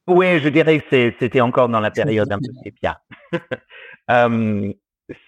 Oui, 0.08 0.40
je 0.40 0.50
dirais 0.50 0.80
que 0.80 1.14
c'était 1.20 1.42
encore 1.42 1.70
dans 1.70 1.80
la 1.80 1.92
période 1.92 2.32
un 2.32 2.38
peu 2.38 2.52
sépia. 2.64 3.02
euh, 4.10 4.74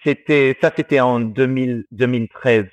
c'était 0.04 0.56
ça, 0.60 0.72
c'était 0.74 1.00
en 1.00 1.20
2000, 1.20 1.84
2013. 1.90 2.66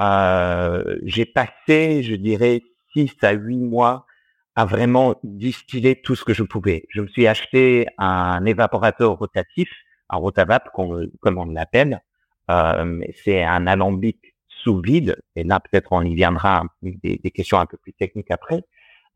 Euh, 0.00 0.98
J'ai 1.04 1.26
passé, 1.26 2.02
je 2.02 2.14
dirais, 2.14 2.62
six 2.92 3.12
à 3.22 3.32
huit 3.32 3.58
mois 3.58 4.06
à 4.54 4.64
vraiment 4.64 5.18
distiller 5.22 6.00
tout 6.00 6.14
ce 6.14 6.24
que 6.24 6.34
je 6.34 6.42
pouvais. 6.42 6.84
Je 6.90 7.00
me 7.00 7.08
suis 7.08 7.26
acheté 7.26 7.86
un 7.98 8.44
évaporateur 8.44 9.12
rotatif, 9.18 9.70
un 10.10 10.18
rotavap 10.18 10.68
comme 10.72 11.38
on 11.38 11.46
l'appelle. 11.46 12.02
Euh, 12.50 13.00
c'est 13.24 13.42
un 13.42 13.66
alambic 13.66 14.34
sous 14.48 14.80
vide. 14.80 15.16
Et 15.36 15.44
là, 15.44 15.60
peut-être 15.60 15.92
on 15.92 16.02
y 16.02 16.14
viendra 16.14 16.64
des, 16.82 17.18
des, 17.18 17.30
questions 17.30 17.58
un 17.58 17.66
peu 17.66 17.76
plus 17.78 17.92
techniques 17.94 18.30
après. 18.30 18.62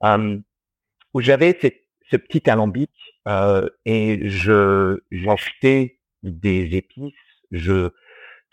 Euh, 0.04 0.38
où 1.12 1.20
j'avais 1.20 1.58
ce 2.10 2.16
petit 2.16 2.48
alambic 2.48 2.90
euh, 3.28 3.68
et 3.84 4.28
je 4.28 5.00
j'achetais 5.10 5.98
des 6.22 6.76
épices. 6.76 7.14
Je 7.50 7.90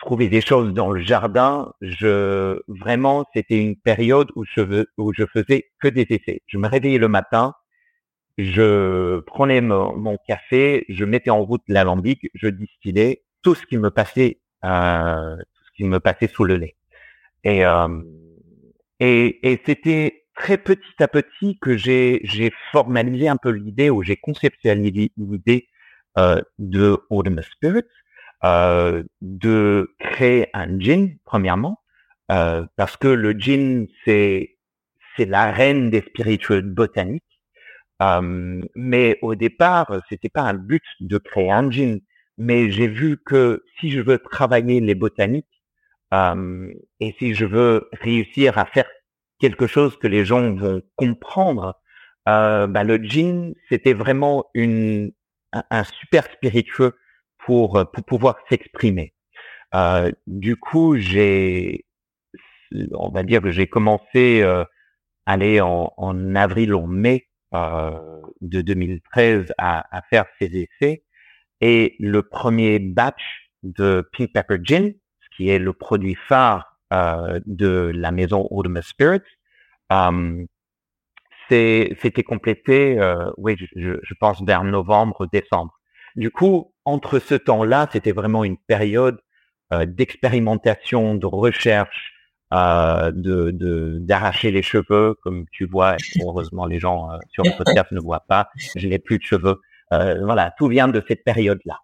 trouver 0.04 0.28
des 0.28 0.42
choses 0.42 0.74
dans 0.74 0.92
le 0.92 1.02
jardin. 1.02 1.72
Je 1.82 2.62
vraiment, 2.68 3.26
c'était 3.34 3.60
une 3.60 3.76
période 3.76 4.30
où 4.36 4.44
je 4.46 5.26
faisais 5.26 5.72
que 5.80 5.88
des 5.88 6.06
essais. 6.10 6.42
Je 6.48 6.58
me 6.58 6.68
réveillais 6.68 6.98
le 6.98 7.08
matin, 7.08 7.54
je 8.38 9.20
prenais 9.22 9.62
mon, 9.62 10.18
café, 10.28 10.86
je 10.90 11.06
mettais 11.06 11.30
en 11.30 11.44
route 11.44 11.64
l'alambic, 11.68 12.30
je 12.34 12.48
distillais 12.48 13.24
tout 13.44 13.56
ce 13.56 13.66
qui 13.66 13.78
me 13.78 13.90
passait, 13.90 14.42
euh, 14.66 15.38
tout 15.38 15.64
ce 15.68 15.72
qui 15.78 15.84
me 15.86 16.00
passait 16.00 16.28
sous 16.28 16.44
le. 16.44 16.62
Et 17.44 17.66
euh, 17.66 18.02
et, 19.00 19.52
et 19.52 19.62
c'était 19.66 20.26
très 20.36 20.58
petit 20.58 20.98
à 21.00 21.08
petit 21.08 21.58
que 21.60 21.78
j'ai 21.78 22.52
formalisé 22.72 23.28
un 23.28 23.38
peu 23.38 23.50
l'idée 23.50 23.90
ou 23.90 24.04
j'ai 24.04 24.18
conceptualisé 24.18 25.12
l'idée 25.18 25.68
euh, 26.18 26.42
de 26.60 27.00
Autumn 27.10 27.42
Spirits 27.42 27.84
euh, 28.46 29.04
de 29.22 29.96
créer 30.00 30.50
un 30.54 30.80
gin, 30.80 31.18
premièrement, 31.26 31.80
euh, 32.32 32.66
parce 32.78 32.98
que 32.98 33.08
le 33.08 33.34
gin, 33.34 33.88
c'est 34.06 34.58
c'est 35.18 35.26
la 35.26 35.52
reine 35.52 35.90
des 35.90 36.02
spiritueux 36.02 36.62
botaniques. 36.62 37.24
Euh, 38.02 38.62
mais 38.76 39.18
au 39.22 39.36
départ, 39.36 40.02
c'était 40.10 40.30
pas 40.30 40.42
un 40.44 40.54
but 40.56 40.84
de 41.00 41.18
créer 41.18 41.52
un 41.52 41.70
gin. 41.72 42.00
Mais 42.38 42.72
j'ai 42.72 42.88
vu 42.88 43.18
que 43.26 43.64
si 43.80 43.92
je 43.92 44.02
veux 44.02 44.18
travailler 44.20 44.80
les 44.82 44.96
botaniques 44.96 45.46
euh, 46.14 46.74
et 47.00 47.16
si 47.20 47.34
je 47.36 47.46
veux 47.46 47.90
réussir 47.94 48.58
à 48.58 48.66
faire 48.66 48.88
quelque 49.40 49.68
chose 49.68 49.98
que 50.00 50.08
les 50.08 50.26
gens 50.26 50.54
vont 50.56 50.82
comprendre, 50.96 51.76
euh, 52.30 52.68
bah, 52.68 52.84
le 52.84 52.98
gin, 52.98 53.54
c'était 53.70 53.94
vraiment 53.94 54.46
une, 54.54 55.12
un, 55.54 55.64
un 55.70 55.84
super 55.84 56.26
spiritueux 56.32 56.94
pour, 57.46 57.78
euh, 57.78 57.86
pour 57.86 58.04
pouvoir 58.06 58.38
s'exprimer. 58.50 59.14
Euh, 59.76 60.12
du 60.28 60.56
coup, 60.56 60.98
j'ai, 60.98 61.86
on 62.92 63.10
va 63.10 63.24
dire 63.24 63.42
que 63.42 63.52
j'ai 63.52 63.68
commencé 63.68 64.42
euh, 64.42 64.64
aller 65.26 65.62
en, 65.62 65.94
en, 65.98 66.36
avril 66.36 66.74
ou 66.74 66.86
mai 66.86 67.28
euh, 67.54 68.22
de 68.42 68.62
2013 68.62 69.54
à, 69.58 69.98
à, 69.98 70.02
faire 70.04 70.26
ces 70.40 70.46
essais. 70.46 71.04
Et 71.62 71.96
le 72.00 72.24
premier 72.24 72.80
batch 72.80 73.50
de 73.64 74.08
Pink 74.12 74.34
Pepper 74.34 74.58
Gin, 74.62 74.94
qui 75.36 75.50
est 75.50 75.60
le 75.60 75.74
produit 75.74 76.16
phare 76.16 76.78
euh, 76.92 77.40
de 77.46 77.92
la 77.96 78.12
maison 78.12 78.48
Audemars 78.52 78.84
Spirits, 78.84 79.22
euh, 79.92 80.46
c'était 81.50 82.24
complété, 82.24 83.00
euh, 83.00 83.30
oui, 83.38 83.56
je, 83.76 84.00
je, 84.02 84.14
pense 84.20 84.42
vers 84.44 84.64
novembre, 84.64 85.28
décembre. 85.32 85.74
Du 86.16 86.32
coup, 86.32 86.74
entre 86.86 87.20
ce 87.20 87.36
temps-là, 87.36 87.90
c'était 87.92 88.12
vraiment 88.12 88.44
une 88.44 88.58
période 88.58 89.20
euh, 89.74 89.86
d'expérimentation, 89.86 91.16
de 91.16 91.26
recherche, 91.26 92.14
euh, 92.54 93.12
de 93.14 93.98
d'arracher 94.00 94.52
les 94.52 94.62
cheveux, 94.62 95.16
comme 95.24 95.46
tu 95.52 95.66
vois. 95.66 95.96
Heureusement, 96.22 96.66
les 96.66 96.80
gens 96.80 97.10
euh, 97.10 97.18
sur 97.30 97.44
le 97.46 97.58
podcast 97.58 97.92
ne 97.92 98.00
voient 98.00 98.26
pas. 98.28 98.50
Je 98.76 98.88
n'ai 98.88 99.00
plus 99.00 99.18
de 99.18 99.24
cheveux. 99.24 99.60
Voilà, 99.92 100.52
tout 100.58 100.68
vient 100.68 100.88
de 100.88 101.04
cette 101.08 101.24
période-là. 101.24 101.78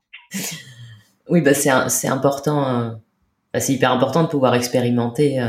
Oui, 1.28 1.42
bah 1.42 1.54
c'est 1.54 2.08
important. 2.08 2.98
Bah, 3.54 3.60
c'est 3.60 3.74
hyper 3.74 3.92
important 3.92 4.24
de 4.24 4.28
pouvoir 4.30 4.56
expérimenter 4.56 5.40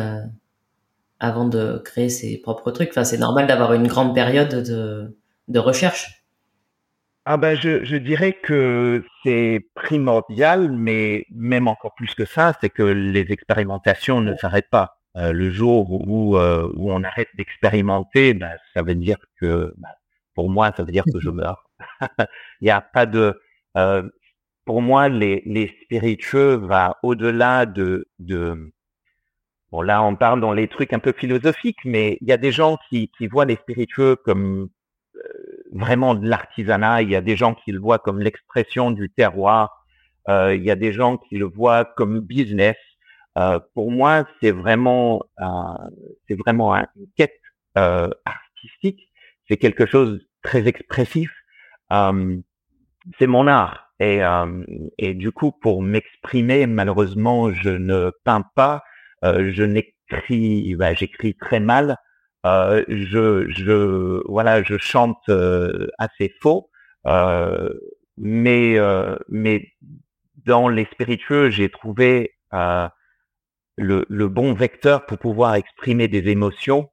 avant 1.19 1.49
de 1.49 1.81
créer 1.83 2.11
ses 2.11 2.37
propres 2.37 2.71
trucs. 2.71 2.91
Enfin, 2.91 3.05
c'est 3.05 3.17
normal 3.17 3.47
d'avoir 3.47 3.73
une 3.73 3.87
grande 3.87 4.15
période 4.15 4.63
de 4.63 5.17
de 5.49 5.59
recherche. 5.59 6.20
Ah 7.27 7.37
ben 7.37 7.55
je, 7.55 7.85
je 7.85 7.97
dirais 7.97 8.33
que 8.33 9.05
c'est 9.23 9.61
primordial, 9.75 10.73
mais 10.73 11.27
même 11.31 11.69
encore 11.69 11.95
plus 11.95 12.15
que 12.15 12.25
ça, 12.25 12.55
c'est 12.61 12.71
que 12.71 12.83
les 12.83 13.31
expérimentations 13.31 14.21
ne 14.21 14.35
s'arrêtent 14.37 14.71
pas. 14.71 15.01
Euh, 15.17 15.33
le 15.33 15.51
jour 15.51 15.91
où, 16.09 16.37
euh, 16.37 16.71
où 16.77 16.91
on 16.93 17.03
arrête 17.05 17.29
d'expérimenter, 17.37 18.33
ben, 18.35 18.57
ça 18.75 18.83
veut 18.83 18.95
dire 18.95 19.19
que, 19.41 19.75
ben, 19.77 19.89
pour 20.35 20.49
moi, 20.51 20.73
ça 20.77 20.83
veut 20.85 20.93
dire 20.93 21.05
que 21.13 21.21
je 21.21 21.31
meurs. 21.31 21.69
Il 22.61 22.65
n'y 22.65 22.71
a 22.71 22.81
pas 22.81 23.07
de, 23.07 23.39
euh, 23.77 24.09
pour 24.65 24.83
moi, 24.83 25.09
les, 25.09 25.43
les 25.47 25.69
spiritueux 25.85 26.55
va 26.57 26.99
au-delà 27.03 27.67
de, 27.67 28.09
de, 28.19 28.73
bon 29.73 29.83
là, 29.83 30.03
on 30.03 30.17
parle 30.17 30.41
dans 30.41 30.53
les 30.53 30.69
trucs 30.69 30.93
un 30.93 30.99
peu 31.01 31.13
philosophiques, 31.13 31.85
mais 31.85 32.19
il 32.21 32.29
y 32.29 32.33
a 32.33 32.37
des 32.37 32.53
gens 32.53 32.79
qui, 32.89 33.11
qui 33.19 33.27
voient 33.27 33.45
les 33.47 33.57
spiritueux 33.57 34.17
comme 34.17 34.71
vraiment 35.73 36.15
de 36.15 36.29
l'artisanat. 36.29 37.03
Il 37.03 37.11
y 37.11 37.17
a 37.17 37.21
des 37.21 37.37
gens 37.37 37.55
qui 37.55 37.73
le 37.73 37.79
voient 37.79 37.99
comme 37.99 38.21
l'expression 38.21 38.91
du 38.91 39.11
terroir. 39.11 39.85
Euh, 40.29 40.55
il 40.55 40.63
y 40.65 40.71
a 40.71 40.77
des 40.77 40.93
gens 40.93 41.17
qui 41.17 41.37
le 41.37 41.47
voient 41.47 41.85
comme 41.85 42.21
business. 42.21 42.77
Euh, 43.39 43.61
pour 43.75 43.91
moi, 43.91 44.27
c'est 44.41 44.51
vraiment, 44.51 45.23
euh, 45.41 45.45
c'est 46.29 46.37
vraiment 46.37 46.75
une 46.75 47.07
quête 47.17 47.41
euh, 47.79 48.11
artistique. 48.25 49.01
C'est 49.49 49.57
quelque 49.57 49.87
chose 49.87 50.15
de 50.15 50.29
très 50.43 50.67
expressif. 50.67 51.31
Euh, 51.93 52.37
c'est 53.19 53.27
mon 53.27 53.47
art. 53.47 53.87
Et, 54.03 54.23
et 54.97 55.13
du 55.13 55.31
coup, 55.31 55.53
pour 55.53 55.83
m'exprimer, 55.83 56.67
malheureusement, 56.67 57.53
je 57.53 57.69
ne 57.69 58.11
peins 58.25 58.47
pas. 58.55 58.83
je 59.23 59.63
n'écris, 59.63 60.75
bah, 60.75 60.95
j'écris 60.95 61.35
très 61.35 61.61
mal. 61.61 61.99
Euh, 62.47 62.85
je, 62.89 63.51
je, 63.51 64.23
voilà, 64.29 64.63
je 64.63 64.79
chante 64.79 65.19
euh, 65.29 65.89
assez 65.99 66.33
faux. 66.41 66.71
Euh, 67.07 67.69
mais 68.17 68.77
mais 69.29 69.69
dans 70.45 70.69
les 70.69 70.85
spiritueux, 70.87 71.51
j'ai 71.51 71.71
trouvé 71.71 72.35
le, 72.53 74.05
le, 74.09 74.29
bon 74.29 74.53
vecteur 74.53 75.07
pour 75.07 75.19
pouvoir 75.19 75.55
exprimer 75.55 76.09
des 76.09 76.29
émotions. 76.29 76.91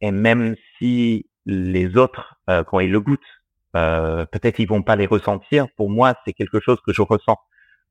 et 0.00 0.10
même 0.12 0.56
si 0.78 1.28
les 1.46 1.96
autres, 1.98 2.36
quand 2.66 2.80
ils 2.80 2.90
le 2.90 3.00
goûtent, 3.00 3.20
peut-être 3.72 4.58
ils 4.60 4.68
vont 4.68 4.82
pas 4.82 4.96
les 4.96 5.06
ressentir. 5.06 5.66
Pour 5.76 5.90
moi, 5.90 6.14
c'est 6.24 6.32
quelque 6.32 6.60
chose 6.60 6.78
que 6.86 6.92
je 6.92 7.02
ressens 7.02 7.38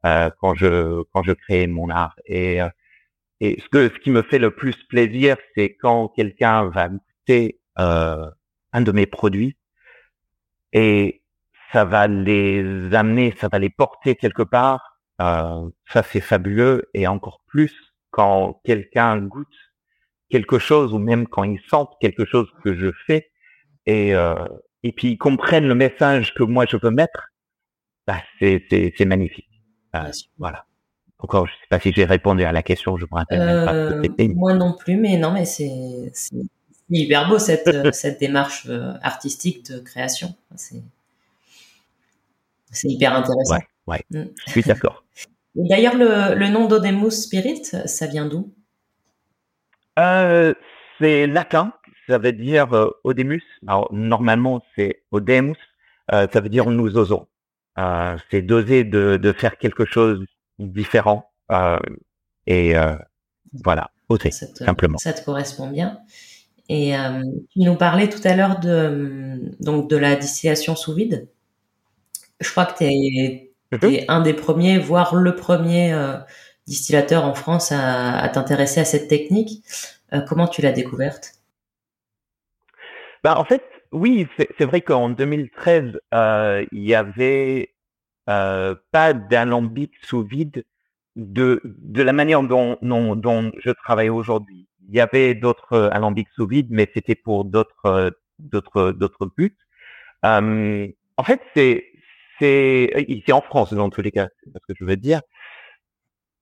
quand 0.04 0.56
je 0.56 1.04
quand 1.14 1.24
je 1.24 1.34
crée 1.34 1.68
mon 1.68 1.90
art. 1.90 2.16
Et 2.26 2.60
et 3.44 3.60
ce, 3.60 3.68
que, 3.68 3.90
ce 3.90 4.00
qui 4.00 4.10
me 4.10 4.22
fait 4.22 4.40
le 4.40 4.52
plus 4.52 4.82
plaisir, 4.86 5.36
c'est 5.54 5.76
quand 5.76 6.08
quelqu'un 6.16 6.70
va 6.70 6.88
goûter 6.88 7.60
euh, 7.78 8.26
un 8.72 8.82
de 8.82 8.94
mes 8.94 9.06
produits 9.06 9.58
et 10.72 11.24
ça 11.74 11.84
va 11.84 12.08
les 12.08 12.96
amener, 12.96 13.36
ça 13.42 13.50
va 13.52 13.60
les 13.60 13.70
porter 13.70 14.16
quelque 14.16 14.44
part. 14.44 14.98
Euh, 15.22 15.70
ça, 15.92 16.04
c'est 16.04 16.22
fabuleux. 16.22 16.90
Et 16.94 17.06
encore 17.06 17.42
plus 17.46 17.76
quand 18.12 18.62
quelqu'un 18.64 19.18
goûte 19.18 19.60
quelque 20.30 20.58
chose 20.58 20.94
ou 20.94 20.98
même 20.98 21.28
quand 21.28 21.44
ils 21.44 21.60
sentent 21.68 21.98
quelque 22.00 22.24
chose 22.24 22.50
que 22.64 22.74
je 22.74 22.92
fais 23.06 23.30
et, 23.86 24.16
euh, 24.16 24.36
et 24.84 24.94
puis 24.94 25.10
ils 25.10 25.18
comprennent 25.18 25.68
le 25.68 25.76
message 25.76 26.34
que 26.34 26.44
moi 26.44 26.66
je 26.66 26.78
veux 26.78 26.92
mettre, 26.92 27.28
bah, 28.08 28.24
c'est, 28.40 29.06
magnifique. 29.06 29.50
Euh, 29.96 30.12
voilà. 30.38 30.66
Encore, 31.24 31.48
je 31.48 31.54
sais 31.54 31.68
pas 31.70 31.80
si 31.80 31.94
j'ai 31.94 32.04
répondu 32.04 32.44
à 32.44 32.52
la 32.52 32.62
question, 32.62 32.98
je 32.98 33.06
me 33.06 33.16
rappelle 33.16 33.40
même 33.40 33.66
pas. 33.66 33.74
Euh, 33.74 34.34
moi 34.36 34.54
non 34.54 34.74
plus, 34.74 34.98
mais 34.98 35.18
non, 35.18 35.32
mais 35.32 35.46
c'est 35.46 35.72
hyper 36.90 37.30
beau 37.30 37.40
cette, 37.40 37.70
euh, 37.70 37.92
cette 37.94 38.20
démarche 38.20 38.66
euh, 38.68 38.92
artistique 39.02 39.66
de 39.72 39.80
création. 39.80 40.36
C'est 40.58 40.82
hyper 42.84 43.14
intéressant. 43.16 43.56
Ouais, 43.56 43.68
ouais. 43.88 44.04
Mm. 44.12 44.26
Je 44.48 44.52
suis 44.52 44.64
d'accord. 44.64 45.06
D'ailleurs, 45.56 45.96
le, 45.96 46.36
le 46.36 46.48
nom 46.50 46.68
d'Odemus 46.68 47.12
Spirit, 47.12 47.64
ça 47.86 48.08
vient 48.08 48.26
d'où? 48.26 48.52
Euh, 49.98 50.54
C'est 51.00 51.26
latin, 51.26 51.72
ça 52.10 52.18
veut 52.18 52.34
dire 52.34 52.74
euh, 52.74 52.90
Odemus. 53.06 53.44
Alors, 53.66 53.88
normalement, 53.94 54.62
c'est 54.76 55.04
Odemus, 55.12 55.56
euh, 56.12 56.28
ça 56.34 56.42
veut 56.42 56.50
dire 56.50 56.70
nous 56.70 56.98
osons. 56.98 57.28
c'est 58.30 58.42
d'oser 58.42 58.84
de, 58.84 59.16
de 59.16 59.32
faire 59.32 59.58
quelque 59.58 59.86
chose 59.86 60.26
différents 60.60 61.32
euh, 61.52 61.80
et 62.48 62.76
euh, 62.78 62.96
voilà, 63.64 63.92
oser 64.10 64.32
simplement. 64.32 64.98
Ça 64.98 65.14
te 65.14 65.24
correspond 65.24 65.70
bien. 65.70 66.00
Et 66.70 66.98
euh, 66.98 67.22
tu 67.52 67.60
nous 67.60 67.76
parlais 67.76 68.10
tout 68.10 68.22
à 68.24 68.36
l'heure 68.36 68.60
de 68.60 69.54
donc 69.60 69.90
de 69.90 69.98
la 69.98 70.16
distillation 70.16 70.76
sous 70.76 70.94
vide. 70.94 71.28
Je 72.40 72.50
crois 72.50 72.66
que 72.66 72.78
tu 72.78 72.84
es, 72.86 73.52
mhm. 73.72 74.06
un 74.08 74.22
des 74.22 74.34
premiers, 74.34 74.80
voire 74.80 75.16
le 75.16 75.36
premier 75.36 75.96
distillateur 76.68 77.26
en 77.26 77.34
France 77.34 77.72
à, 77.72 78.18
à 78.18 78.30
t'intéresser 78.30 78.80
à 78.80 78.86
cette 78.86 79.08
technique. 79.08 79.64
comment 80.28 80.48
tu 80.48 80.62
l'as 80.62 80.72
découverte? 80.72 81.34
Bah, 83.24 83.38
En 83.38 83.46
fait, 83.46 83.64
oui, 83.92 84.28
c'est 84.58 84.66
vrai 84.66 84.82
qu'en 84.82 85.10
2013, 85.10 86.00
il 86.72 86.84
y 86.84 86.96
avait 86.96 87.73
euh, 88.30 88.76
pas 88.92 89.14
d'alambic 89.14 89.94
sous 90.04 90.24
vide 90.24 90.66
de, 91.16 91.62
de 91.64 92.02
la 92.02 92.14
manière 92.14 92.44
dont, 92.44 92.78
dont, 92.82 93.16
dont 93.16 93.52
je 93.60 93.72
travaille 93.72 94.10
aujourd'hui. 94.10 94.68
Il 94.90 94.96
y 94.96 95.00
avait 95.00 95.36
d'autres 95.36 95.74
euh, 95.74 95.90
alambics 95.92 96.30
sous 96.36 96.48
vide, 96.48 96.68
mais 96.70 96.90
c'était 96.94 97.16
pour 97.16 97.46
d'autres 97.46 97.86
euh, 97.86 98.12
d'autres 98.40 98.92
d'autres 98.92 99.30
buts. 99.38 99.58
Euh, 100.26 100.88
en 101.18 101.24
fait, 101.24 101.42
c'est 101.56 101.86
c'est 102.40 103.06
ici 103.08 103.32
en 103.32 103.42
France 103.42 103.74
dans 103.74 103.90
tous 103.90 104.02
les 104.02 104.12
cas, 104.12 104.28
c'est 104.44 104.50
ce 104.52 104.60
que 104.68 104.74
je 104.78 104.86
veux 104.86 104.98
dire. 104.98 105.22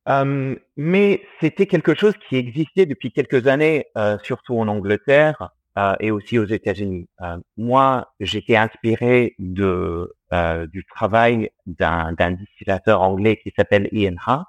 Euh, 0.10 0.56
mais 0.78 1.22
c'était 1.40 1.68
quelque 1.68 1.94
chose 1.94 2.14
qui 2.28 2.36
existait 2.36 2.86
depuis 2.88 3.12
quelques 3.12 3.48
années, 3.48 3.86
surtout 4.24 4.58
en 4.58 4.68
Angleterre 4.68 5.52
et 6.00 6.12
aussi 6.12 6.38
aux 6.38 6.46
États-Unis. 6.46 7.08
moi, 7.58 8.14
j'étais 8.20 8.58
inspiré 8.58 9.36
de 9.40 10.14
euh, 10.34 10.66
du 10.68 10.86
travail 10.86 11.50
d'un 11.66 12.32
distillateur 12.32 13.02
anglais 13.02 13.38
qui 13.44 13.52
s'appelle 13.54 13.90
Ian 13.92 14.16
Hart, 14.26 14.46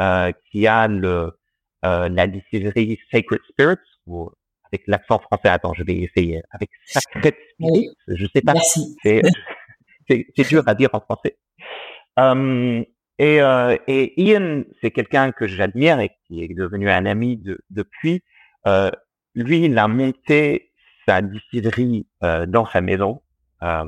euh, 0.00 0.30
qui 0.48 0.68
a 0.68 0.86
le, 0.86 1.36
euh, 1.84 2.08
la 2.08 2.28
distillerie 2.28 2.96
Sacred 3.10 3.40
Spirits, 3.50 3.76
ou 4.06 4.30
avec 4.70 4.86
l'accent 4.86 5.18
français, 5.18 5.48
attends, 5.48 5.74
je 5.74 5.82
vais 5.82 5.96
essayer, 5.96 6.42
avec 6.52 6.70
Sacred 6.86 7.34
Spirits, 7.54 7.90
je 8.06 8.26
sais 8.32 8.40
pas, 8.40 8.54
c'est 10.08 10.48
dur 10.48 10.62
à 10.68 10.74
dire 10.76 10.90
en 10.92 11.00
français. 11.00 11.36
Um, 12.16 12.84
et, 13.18 13.40
euh, 13.40 13.76
et 13.88 14.22
Ian, 14.22 14.62
c'est 14.80 14.92
quelqu'un 14.92 15.32
que 15.32 15.48
j'admire 15.48 15.98
et 15.98 16.12
qui 16.28 16.44
est 16.44 16.54
devenu 16.54 16.88
un 16.88 17.04
ami 17.04 17.36
de, 17.36 17.58
depuis. 17.70 18.22
Euh, 18.68 18.92
lui, 19.34 19.64
il 19.64 19.78
a 19.78 19.88
monté 19.88 20.72
sa 21.06 21.22
distillerie 21.22 22.06
euh, 22.22 22.46
dans 22.46 22.66
sa 22.66 22.80
maison. 22.80 23.22
Euh, 23.62 23.84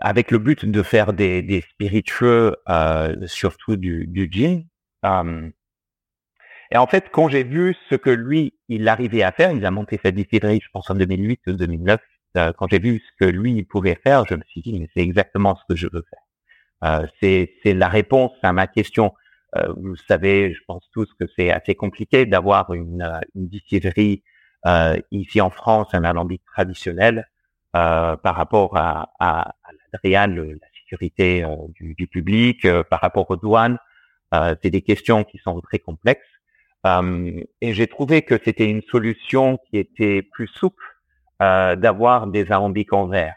avec 0.00 0.30
le 0.30 0.38
but 0.38 0.64
de 0.64 0.82
faire 0.82 1.12
des, 1.12 1.42
des 1.42 1.60
spiritueux, 1.60 2.56
euh, 2.68 3.26
surtout 3.26 3.76
du, 3.76 4.06
du 4.06 4.28
gin. 4.30 4.64
Euh, 5.04 5.50
et 6.70 6.76
en 6.76 6.86
fait, 6.86 7.06
quand 7.12 7.28
j'ai 7.28 7.44
vu 7.44 7.76
ce 7.90 7.94
que 7.94 8.10
lui, 8.10 8.54
il 8.68 8.88
arrivait 8.88 9.22
à 9.22 9.32
faire, 9.32 9.52
il 9.52 9.64
a 9.64 9.70
monté 9.70 10.00
sa 10.02 10.10
distillerie, 10.10 10.60
je 10.62 10.68
pense 10.72 10.90
en 10.90 10.94
2008 10.94 11.40
ou 11.48 11.52
2009. 11.52 12.00
Euh, 12.36 12.52
quand 12.52 12.68
j'ai 12.70 12.78
vu 12.78 13.00
ce 13.00 13.24
que 13.24 13.30
lui 13.30 13.54
il 13.54 13.64
pouvait 13.64 13.98
faire, 14.02 14.24
je 14.26 14.34
me 14.34 14.42
suis 14.48 14.62
dit, 14.62 14.78
mais 14.78 14.88
c'est 14.94 15.02
exactement 15.02 15.56
ce 15.56 15.62
que 15.68 15.76
je 15.76 15.88
veux 15.92 16.04
faire. 16.10 17.08
C'est 17.20 17.74
la 17.74 17.88
réponse 17.88 18.32
à 18.42 18.52
ma 18.52 18.66
question. 18.66 19.14
Euh, 19.56 19.72
vous 19.76 19.96
savez, 19.96 20.52
je 20.52 20.60
pense 20.66 20.88
tous 20.92 21.12
que 21.18 21.26
c'est 21.36 21.50
assez 21.50 21.74
compliqué 21.74 22.26
d'avoir 22.26 22.72
une, 22.74 23.20
une 23.34 23.48
distillerie 23.48 24.22
ici 25.12 25.40
en 25.40 25.50
France, 25.50 25.88
un 25.92 26.02
alambic 26.02 26.42
traditionnel. 26.44 27.28
Euh, 27.76 28.16
par 28.16 28.36
rapport 28.36 28.76
à, 28.78 29.10
à, 29.18 29.50
à 29.50 29.72
la 29.92 29.98
sécurité 30.78 31.44
euh, 31.44 31.56
du, 31.74 31.94
du, 31.94 32.06
public, 32.06 32.64
euh, 32.64 32.82
par 32.82 33.00
rapport 33.00 33.30
aux 33.30 33.36
douanes. 33.36 33.78
c'est 34.62 34.70
des 34.70 34.80
questions 34.80 35.24
qui 35.24 35.38
sont 35.38 35.60
très 35.60 35.78
complexes. 35.78 36.34
et 37.60 37.74
j'ai 37.76 37.86
trouvé 37.86 38.22
que 38.22 38.38
c'était 38.42 38.70
une 38.70 38.82
solution 38.82 39.58
qui 39.66 39.76
était 39.78 40.22
plus 40.22 40.48
souple 40.48 40.86
d'avoir 41.40 42.26
des 42.26 42.50
alambics 42.52 42.92
en 42.92 43.06
verre, 43.08 43.36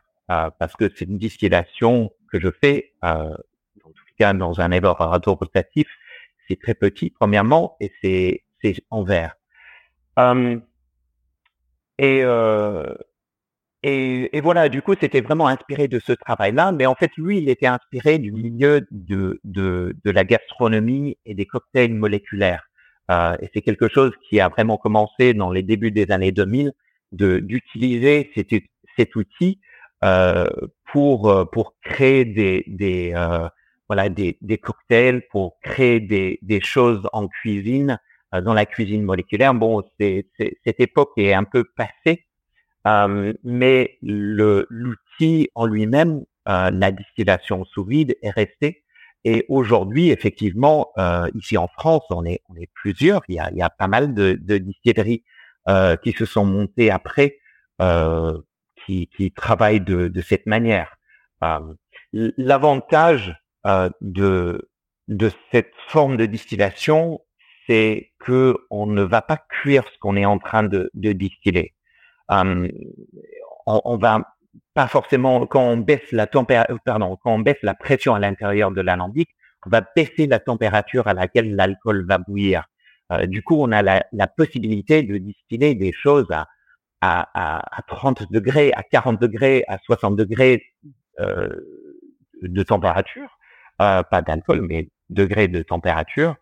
parce 0.59 0.75
que 0.79 0.85
c'est 0.95 1.05
une 1.05 1.17
distillation 1.17 2.11
que 2.31 2.39
je 2.39 2.49
fais, 2.61 2.93
en 3.01 3.91
tout 3.97 4.13
cas 4.19 4.33
dans 4.33 4.61
un 4.61 4.71
évaporateur 4.71 5.35
rotatif, 5.35 5.87
c'est 6.49 6.59
très 6.59 6.73
petit 6.73 7.11
premièrement 7.11 7.77
et 7.79 7.91
c'est 8.01 8.43
en 8.89 9.03
verre. 9.03 9.35
et 10.17 12.23
euh, 12.23 12.93
et, 13.81 14.35
et, 14.35 14.41
voilà, 14.41 14.67
du 14.67 14.81
coup, 14.81 14.93
c'était 14.99 15.21
vraiment 15.21 15.47
inspiré 15.47 15.87
de 15.87 15.99
ce 15.99 16.11
travail-là. 16.11 16.73
Mais 16.73 16.85
en 16.85 16.95
fait, 16.95 17.11
lui, 17.15 17.37
il 17.37 17.47
était 17.47 17.65
inspiré 17.65 18.19
du 18.19 18.33
milieu 18.33 18.85
de, 18.91 19.39
de, 19.45 19.95
de 20.03 20.11
la 20.11 20.25
gastronomie 20.25 21.17
et 21.25 21.33
des 21.33 21.45
cocktails 21.45 21.93
moléculaires. 21.93 22.69
Euh, 23.09 23.37
et 23.41 23.49
c'est 23.53 23.61
quelque 23.61 23.87
chose 23.87 24.11
qui 24.27 24.41
a 24.41 24.49
vraiment 24.49 24.77
commencé 24.77 25.33
dans 25.33 25.49
les 25.49 25.63
débuts 25.63 25.91
des 25.91 26.11
années 26.11 26.33
2000 26.33 26.73
d'utiliser 27.13 28.29
cet, 28.35 29.15
outil 29.15 29.61
euh, 30.03 30.45
pour 30.91 31.49
pour 31.51 31.73
créer 31.81 32.25
des, 32.25 32.65
des 32.67 33.13
voilà 33.89 34.07
des, 34.07 34.37
des, 34.41 34.57
cocktails, 34.57 35.27
pour 35.29 35.59
créer 35.61 35.99
des, 35.99 36.39
des 36.41 36.61
choses 36.61 37.07
en 37.11 37.27
cuisine, 37.27 37.99
euh, 38.33 38.41
dans 38.41 38.53
la 38.53 38.65
cuisine 38.65 39.03
moléculaire. 39.03 39.53
Bon, 39.53 39.83
c'est, 39.99 40.27
cette 40.37 40.79
époque 40.79 41.11
est 41.17 41.33
un 41.33 41.43
peu 41.43 41.63
passée. 41.63 42.27
Euh, 42.87 43.33
mais 43.43 43.97
l'outil 44.01 45.49
en 45.55 45.65
lui-même, 45.65 46.23
euh, 46.47 46.71
la 46.71 46.91
distillation 46.91 47.65
sous 47.65 47.83
vide, 47.83 48.15
est 48.21 48.29
resté. 48.29 48.83
Et 49.25 49.45
aujourd'hui, 49.49 50.11
effectivement, 50.11 50.91
euh, 50.97 51.29
ici 51.35 51.57
en 51.57 51.67
France, 51.67 52.03
on 52.09 52.25
est, 52.25 52.41
on 52.49 52.55
est 52.55 52.69
plusieurs. 52.73 53.21
Il 53.27 53.35
y 53.35 53.39
a, 53.39 53.51
il 53.51 53.57
y 53.57 53.61
a 53.61 53.69
pas 53.69 53.87
mal 53.87 54.13
de, 54.13 54.37
de 54.39 54.57
distilleries 54.57 55.23
qui 56.01 56.13
se 56.13 56.25
sont 56.25 56.45
montées 56.45 56.89
après, 56.89 57.37
qui, 58.85 59.07
qui 59.07 59.31
travaillent 59.31 59.81
de, 59.81 60.07
de 60.07 60.21
cette 60.21 60.47
manière. 60.47 60.97
L'avantage 62.11 63.38
de, 63.65 64.69
de 65.09 65.31
cette 65.51 65.73
forme 65.87 66.17
de 66.17 66.25
distillation, 66.25 67.19
c'est 67.67 68.11
que 68.19 68.57
on 68.69 68.87
ne 68.87 69.03
va 69.03 69.21
pas 69.21 69.37
cuire 69.37 69.83
ce 69.93 69.97
qu'on 69.99 70.15
est 70.15 70.25
en 70.25 70.39
train 70.39 70.63
de, 70.63 70.89
de 70.93 71.11
distiller. 71.13 71.75
Euh, 72.31 72.67
on, 73.65 73.81
on, 73.85 73.97
va 73.97 74.35
pas 74.73 74.87
forcément 74.87 75.45
quand 75.45 75.61
on 75.61 75.77
baisse 75.77 76.11
la 76.11 76.27
température, 76.27 76.75
euh, 76.75 76.79
pardon, 76.83 77.17
quand 77.17 77.33
on 77.33 77.39
baisse 77.39 77.61
la 77.61 77.75
pression 77.75 78.15
à 78.15 78.19
l'intérieur 78.19 78.71
de 78.71 78.81
l'alambic, 78.81 79.29
on 79.65 79.69
va 79.69 79.81
baisser 79.95 80.27
la 80.27 80.39
température 80.39 81.07
à 81.07 81.13
laquelle 81.13 81.55
l'alcool 81.55 82.05
va 82.07 82.17
bouillir. 82.17 82.65
Euh, 83.11 83.25
du 83.25 83.43
coup, 83.43 83.55
on 83.59 83.71
a 83.71 83.81
la, 83.81 84.03
la, 84.13 84.27
possibilité 84.27 85.03
de 85.03 85.17
distiller 85.17 85.75
des 85.75 85.91
choses 85.91 86.27
à, 86.31 86.47
à, 87.01 87.77
à, 87.77 87.81
30 87.83 88.31
degrés, 88.31 88.71
à 88.73 88.83
40 88.83 89.19
degrés, 89.19 89.63
à 89.67 89.77
60 89.79 90.15
degrés 90.15 90.63
de 92.41 92.63
température, 92.63 93.38
pas 93.79 94.21
d'alcool, 94.21 94.61
mais 94.61 94.89
degré 95.09 95.47
de 95.47 95.63
température. 95.63 96.35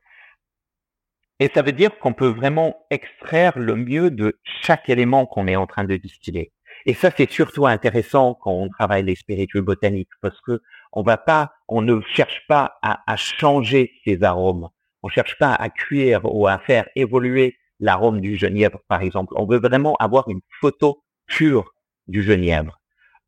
Et 1.39 1.50
ça 1.54 1.62
veut 1.62 1.71
dire 1.71 1.97
qu'on 2.00 2.13
peut 2.13 2.28
vraiment 2.28 2.76
extraire 2.89 3.58
le 3.60 3.76
mieux 3.76 4.10
de 4.10 4.39
chaque 4.43 4.89
élément 4.89 5.26
qu'on 5.28 5.47
est 5.47 5.56
en 5.56 5.67
train 5.67 5.84
de 5.84 5.95
distiller. 5.95 6.52
Et 6.86 6.93
ça, 6.93 7.12
c'est 7.15 7.30
surtout 7.30 7.67
intéressant 7.67 8.34
quand 8.34 8.52
on 8.52 8.69
travaille 8.69 9.04
les 9.04 9.15
spiritueux 9.15 9.62
botaniques, 9.62 10.10
parce 10.21 10.39
que 10.41 10.62
on 10.93 11.04
va 11.04 11.17
pas, 11.17 11.52
on 11.67 11.82
ne 11.82 12.02
cherche 12.15 12.43
pas 12.47 12.78
à, 12.82 13.15
changer 13.17 13.91
ces 14.04 14.23
arômes. 14.23 14.69
On 15.04 15.10
cherche 15.10 15.38
pas 15.38 15.54
à 15.54 15.69
cuire 15.69 16.21
ou 16.23 16.47
à 16.47 16.58
faire 16.58 16.88
évoluer 16.95 17.58
l'arôme 17.80 18.19
du 18.19 18.36
genièvre, 18.36 18.80
par 18.88 19.02
exemple. 19.02 19.34
On 19.36 19.45
veut 19.45 19.60
vraiment 19.60 19.95
avoir 20.00 20.28
une 20.30 20.41
photo 20.60 21.04
pure 21.28 21.71
du 22.08 22.23
genièvre. 22.23 22.80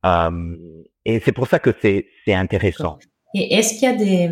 Euh, 0.06 0.56
et 1.06 1.19
c'est 1.19 1.32
pour 1.32 1.48
ça 1.48 1.60
que 1.60 1.72
c'est 1.82 2.08
intéressant. 2.28 2.98
Et 3.35 3.55
est-ce 3.55 3.73
qu'il 3.73 3.83
y 3.83 3.91
a 3.91 3.95
des, 3.95 4.29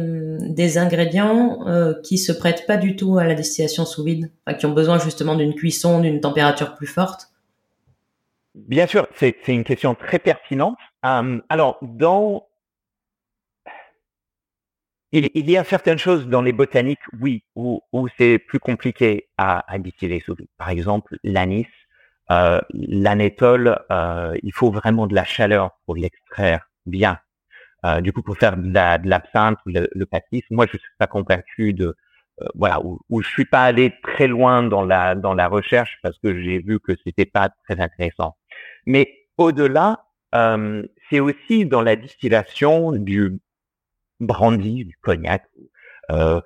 des 0.53 0.77
ingrédients 0.77 1.67
euh, 1.67 1.93
qui 2.03 2.17
se 2.17 2.31
prêtent 2.31 2.65
pas 2.65 2.77
du 2.77 2.95
tout 2.95 3.17
à 3.17 3.25
la 3.25 3.35
distillation 3.35 3.85
sous 3.85 4.03
vide, 4.03 4.31
qui 4.59 4.65
ont 4.65 4.73
besoin 4.73 4.97
justement 4.97 5.35
d'une 5.35 5.53
cuisson, 5.53 5.99
d'une 5.99 6.19
température 6.19 6.75
plus 6.75 6.87
forte? 6.87 7.29
Bien 8.55 8.87
sûr, 8.87 9.07
c'est 9.15 9.35
une 9.47 9.63
question 9.63 9.93
très 9.93 10.17
pertinente. 10.17 10.77
Euh, 11.05 11.39
alors, 11.47 11.77
dans 11.83 12.47
il, 15.11 15.29
il, 15.35 15.49
y 15.49 15.57
a 15.57 15.63
certaines 15.63 15.97
choses 15.97 16.27
dans 16.27 16.41
les 16.41 16.51
botaniques, 16.51 16.99
oui, 17.21 17.43
où, 17.55 17.81
où 17.93 18.07
c'est 18.17 18.39
plus 18.39 18.59
compliqué 18.59 19.29
à, 19.37 19.71
à 19.71 19.77
distiller 19.77 20.19
sous 20.19 20.35
vide. 20.35 20.47
Par 20.57 20.69
exemple, 20.69 21.17
l'anis, 21.23 21.67
euh, 22.29 22.59
l'anétole, 22.73 23.79
euh, 23.89 24.35
il 24.43 24.51
faut 24.53 24.71
vraiment 24.71 25.07
de 25.07 25.15
la 25.15 25.23
chaleur 25.23 25.71
pour 25.85 25.95
l'extraire 25.95 26.69
bien. 26.85 27.19
Euh, 27.85 28.01
du 28.01 28.11
coup, 28.11 28.23
pour 28.23 28.37
faire 28.37 28.57
de 28.57 29.07
l'absinthe 29.07 29.59
ou 29.65 29.69
le, 29.69 29.87
le 29.93 30.05
pastis, 30.05 30.43
moi, 30.49 30.65
je 30.65 30.77
suis 30.77 30.95
pas 30.97 31.07
convaincu 31.07 31.73
de 31.73 31.95
euh, 32.41 32.47
voilà 32.55 32.79
où, 32.83 32.99
où 33.09 33.21
je 33.21 33.29
suis 33.29 33.45
pas 33.45 33.63
allé 33.63 33.93
très 34.03 34.27
loin 34.27 34.63
dans 34.63 34.83
la 34.83 35.15
dans 35.15 35.33
la 35.33 35.47
recherche 35.47 35.97
parce 36.03 36.17
que 36.19 36.41
j'ai 36.41 36.59
vu 36.59 36.79
que 36.79 36.93
c'était 37.03 37.25
pas 37.25 37.49
très 37.65 37.79
intéressant. 37.79 38.35
Mais 38.85 39.27
au-delà, 39.37 40.05
euh, 40.35 40.83
c'est 41.09 41.19
aussi 41.19 41.65
dans 41.65 41.81
la 41.81 41.95
distillation 41.95 42.91
du 42.91 43.39
brandy, 44.19 44.85
du 44.85 44.97
cognac, 45.01 45.43
euh, 46.11 46.41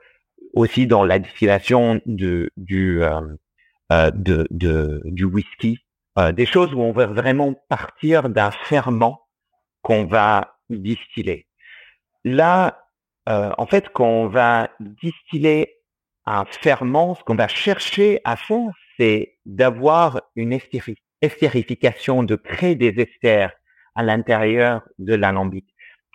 aussi 0.53 0.87
dans 0.87 1.03
la 1.03 1.19
distillation 1.19 2.01
de, 2.05 2.51
du 2.57 3.03
euh, 3.03 3.21
de, 4.11 4.47
de, 4.51 5.01
du 5.05 5.25
whisky, 5.25 5.79
des 6.33 6.45
choses 6.45 6.73
où 6.73 6.81
on 6.81 6.91
va 6.91 7.07
vraiment 7.07 7.53
partir 7.69 8.29
d'un 8.29 8.51
ferment 8.51 9.21
qu'on 9.81 10.05
va 10.05 10.55
distiller. 10.77 11.47
Là, 12.23 12.85
euh, 13.29 13.51
en 13.57 13.65
fait, 13.65 13.89
quand 13.89 14.07
on 14.07 14.27
va 14.27 14.69
distiller 14.79 15.75
un 16.25 16.45
ferment, 16.45 17.15
ce 17.15 17.23
qu'on 17.23 17.35
va 17.35 17.47
chercher 17.47 18.19
à 18.23 18.35
faire, 18.35 18.69
c'est 18.97 19.37
d'avoir 19.45 20.21
une 20.35 20.53
estérification, 21.21 22.23
de 22.23 22.35
créer 22.35 22.75
des 22.75 22.93
esters 22.99 23.51
à 23.95 24.03
l'intérieur 24.03 24.81
de 24.99 25.15
l'alambic. 25.15 25.65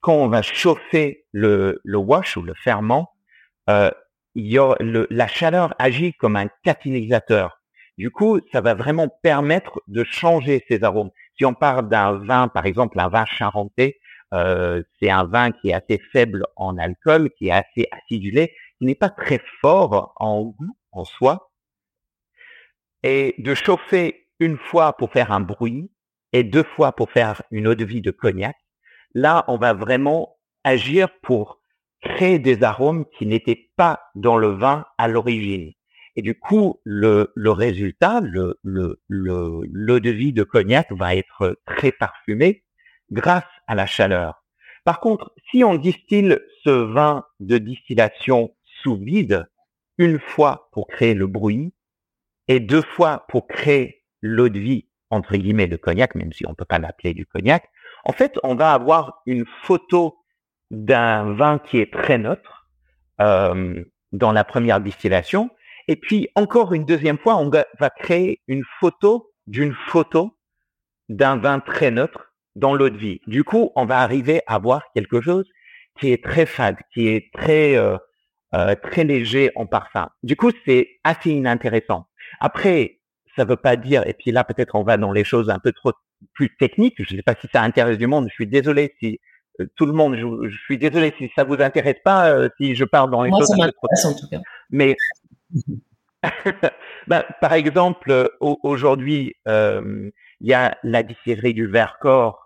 Quand 0.02 0.14
on 0.14 0.28
va 0.28 0.42
chauffer 0.42 1.24
le, 1.32 1.80
wash 1.84 2.36
ou 2.36 2.42
le 2.42 2.54
ferment, 2.54 3.10
euh, 3.68 3.90
la 4.34 5.26
chaleur 5.26 5.74
agit 5.78 6.12
comme 6.14 6.36
un 6.36 6.48
catalysateur. 6.62 7.60
Du 7.98 8.10
coup, 8.10 8.40
ça 8.52 8.60
va 8.60 8.74
vraiment 8.74 9.08
permettre 9.22 9.80
de 9.88 10.04
changer 10.04 10.64
ces 10.68 10.84
arômes. 10.84 11.10
Si 11.38 11.44
on 11.44 11.54
parle 11.54 11.88
d'un 11.88 12.12
vin, 12.18 12.48
par 12.48 12.66
exemple 12.66 13.00
un 13.00 13.08
vin 13.08 13.24
charentais, 13.24 13.98
euh, 14.34 14.82
c'est 14.98 15.10
un 15.10 15.24
vin 15.24 15.52
qui 15.52 15.70
est 15.70 15.74
assez 15.74 16.00
faible 16.12 16.44
en 16.56 16.78
alcool, 16.78 17.30
qui 17.38 17.48
est 17.48 17.52
assez 17.52 17.88
acidulé, 17.92 18.52
qui 18.78 18.86
n'est 18.86 18.94
pas 18.94 19.10
très 19.10 19.40
fort 19.60 20.12
en 20.16 20.42
goût 20.42 20.76
en 20.92 21.04
soi. 21.04 21.50
Et 23.02 23.34
de 23.38 23.54
chauffer 23.54 24.26
une 24.40 24.58
fois 24.58 24.96
pour 24.96 25.12
faire 25.12 25.32
un 25.32 25.40
bruit 25.40 25.90
et 26.32 26.42
deux 26.44 26.64
fois 26.64 26.92
pour 26.92 27.10
faire 27.10 27.42
une 27.50 27.68
eau 27.68 27.74
de 27.74 27.84
vie 27.84 28.02
de 28.02 28.10
cognac, 28.10 28.56
là, 29.14 29.44
on 29.48 29.58
va 29.58 29.72
vraiment 29.72 30.36
agir 30.64 31.08
pour 31.22 31.60
créer 32.02 32.38
des 32.38 32.62
arômes 32.62 33.06
qui 33.16 33.26
n'étaient 33.26 33.70
pas 33.76 34.00
dans 34.14 34.36
le 34.36 34.48
vin 34.48 34.84
à 34.98 35.08
l'origine. 35.08 35.72
Et 36.16 36.22
du 36.22 36.38
coup, 36.38 36.80
le, 36.84 37.30
résultat, 37.36 38.20
le, 38.22 38.58
l'eau 38.64 40.00
de 40.00 40.10
vie 40.10 40.32
de 40.32 40.42
cognac 40.42 40.90
va 40.92 41.14
être 41.14 41.58
très 41.66 41.92
parfumé 41.92 42.64
grâce 43.10 43.44
à 43.66 43.74
la 43.74 43.86
chaleur. 43.86 44.42
Par 44.84 45.00
contre, 45.00 45.32
si 45.50 45.64
on 45.64 45.74
distille 45.74 46.38
ce 46.64 46.70
vin 46.70 47.24
de 47.40 47.58
distillation 47.58 48.54
sous 48.82 48.96
vide 48.96 49.48
une 49.98 50.18
fois 50.18 50.68
pour 50.72 50.86
créer 50.86 51.14
le 51.14 51.26
bruit 51.26 51.74
et 52.48 52.60
deux 52.60 52.82
fois 52.82 53.24
pour 53.28 53.48
créer 53.48 54.04
l'eau 54.22 54.48
de 54.48 54.58
vie 54.58 54.88
entre 55.10 55.36
guillemets 55.36 55.66
de 55.66 55.76
cognac, 55.76 56.14
même 56.14 56.32
si 56.32 56.46
on 56.46 56.50
ne 56.50 56.54
peut 56.54 56.64
pas 56.64 56.78
l'appeler 56.78 57.14
du 57.14 57.26
cognac, 57.26 57.68
en 58.04 58.12
fait, 58.12 58.38
on 58.42 58.54
va 58.54 58.72
avoir 58.72 59.22
une 59.26 59.44
photo 59.62 60.18
d'un 60.70 61.34
vin 61.34 61.58
qui 61.58 61.78
est 61.78 61.92
très 61.92 62.18
neutre 62.18 62.68
euh, 63.20 63.84
dans 64.12 64.32
la 64.32 64.44
première 64.44 64.80
distillation, 64.80 65.50
et 65.88 65.96
puis 65.96 66.28
encore 66.34 66.72
une 66.72 66.84
deuxième 66.84 67.18
fois, 67.18 67.36
on 67.36 67.50
va 67.50 67.90
créer 67.90 68.40
une 68.48 68.62
photo 68.80 69.32
d'une 69.46 69.74
photo 69.88 70.36
d'un 71.08 71.36
vin 71.36 71.60
très 71.60 71.90
neutre 71.90 72.32
dans 72.56 72.74
l'eau 72.74 72.90
de 72.90 72.96
vie. 72.96 73.20
Du 73.26 73.44
coup, 73.44 73.70
on 73.76 73.84
va 73.84 74.00
arriver 74.00 74.40
à 74.46 74.58
voir 74.58 74.82
quelque 74.94 75.20
chose 75.20 75.46
qui 76.00 76.10
est 76.10 76.24
très 76.24 76.46
fade, 76.46 76.76
qui 76.92 77.08
est 77.08 77.30
très 77.32 77.76
euh, 77.76 77.96
euh, 78.54 78.74
très 78.74 79.04
léger 79.04 79.50
en 79.54 79.66
parfum. 79.66 80.08
Du 80.22 80.34
coup, 80.36 80.50
c'est 80.66 80.88
assez 81.04 81.30
inintéressant. 81.30 82.06
Après, 82.40 82.98
ça 83.36 83.44
veut 83.44 83.56
pas 83.56 83.76
dire, 83.76 84.06
et 84.06 84.14
puis 84.14 84.32
là 84.32 84.44
peut-être 84.44 84.74
on 84.74 84.82
va 84.82 84.96
dans 84.96 85.12
les 85.12 85.24
choses 85.24 85.50
un 85.50 85.58
peu 85.58 85.72
trop 85.72 85.92
plus 86.32 86.56
techniques. 86.56 86.96
Je 86.98 87.12
ne 87.12 87.18
sais 87.18 87.22
pas 87.22 87.34
si 87.38 87.48
ça 87.52 87.62
intéresse 87.62 87.98
du 87.98 88.06
monde. 88.06 88.28
Je 88.28 88.34
suis 88.34 88.46
désolé 88.46 88.94
si 88.98 89.20
euh, 89.60 89.66
tout 89.76 89.84
le 89.84 89.92
monde. 89.92 90.16
Je, 90.16 90.56
suis 90.64 90.78
désolé 90.78 91.14
si 91.18 91.30
ça 91.36 91.44
vous 91.44 91.60
intéresse 91.60 91.98
pas, 92.02 92.30
euh, 92.30 92.48
si 92.58 92.74
je 92.74 92.84
parle 92.84 93.10
dans 93.10 93.22
les 93.22 93.30
choses 93.30 93.52
un 93.52 93.66
peu 93.66 93.72
trop. 93.72 93.88
En 94.08 94.14
tout 94.14 94.28
cas. 94.28 94.40
Mais 94.70 94.96
ben, 97.06 97.24
par 97.42 97.52
exemple, 97.52 98.30
aujourd'hui, 98.40 99.34
il 99.46 100.12
y 100.40 100.54
a 100.54 100.78
la 100.82 101.02
distillerie 101.02 101.54
du 101.54 101.66
Vercors 101.66 102.45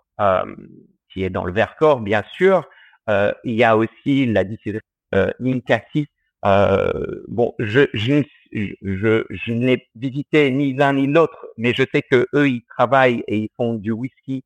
qui 1.09 1.23
est 1.23 1.29
dans 1.29 1.45
le 1.45 1.53
Vercors, 1.53 2.01
bien 2.01 2.23
sûr. 2.33 2.67
Euh, 3.09 3.33
il 3.43 3.55
y 3.55 3.63
a 3.63 3.77
aussi 3.77 4.25
la 4.25 4.43
distillerie 4.43 4.81
euh, 5.15 5.31
Ninkasi. 5.39 6.07
bon, 6.43 7.53
je, 7.59 7.87
je, 7.93 8.23
je, 8.51 9.25
je 9.29 9.51
n'ai 9.53 9.87
visité 9.95 10.51
ni 10.51 10.73
l'un 10.73 10.93
ni 10.93 11.07
l'autre, 11.07 11.47
mais 11.57 11.73
je 11.73 11.83
sais 11.93 12.01
que 12.01 12.27
eux 12.33 12.49
ils 12.49 12.63
travaillent 12.65 13.23
et 13.27 13.37
ils 13.37 13.49
font 13.57 13.75
du 13.75 13.91
whisky 13.91 14.43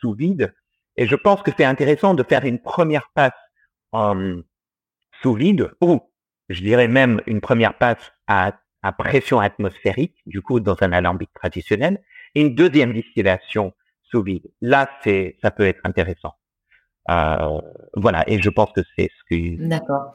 sous 0.00 0.12
vide. 0.14 0.52
Et 0.96 1.06
je 1.06 1.16
pense 1.16 1.42
que 1.42 1.50
c'est 1.56 1.64
intéressant 1.64 2.14
de 2.14 2.22
faire 2.22 2.44
une 2.44 2.58
première 2.60 3.08
passe 3.14 3.32
sous 5.22 5.34
vide, 5.34 5.70
ou 5.80 6.00
je 6.48 6.60
dirais 6.60 6.88
même 6.88 7.20
une 7.26 7.40
première 7.40 7.78
passe 7.78 8.12
à, 8.26 8.52
à, 8.82 8.92
pression 8.92 9.40
atmosphérique, 9.40 10.16
du 10.26 10.42
coup 10.42 10.60
dans 10.60 10.76
un 10.82 10.92
alambic 10.92 11.32
traditionnel, 11.32 12.02
et 12.34 12.42
une 12.42 12.54
deuxième 12.54 12.92
distillation 12.92 13.72
sous 14.12 14.22
vide. 14.22 14.46
Là, 14.60 14.88
c'est, 15.02 15.36
ça 15.42 15.50
peut 15.50 15.64
être 15.64 15.80
intéressant. 15.84 16.34
Euh, 17.10 17.60
voilà, 17.94 18.28
et 18.28 18.40
je 18.40 18.50
pense 18.50 18.70
que 18.72 18.82
c'est 18.96 19.08
ce 19.08 19.24
que. 19.28 19.68
D'accord. 19.68 20.14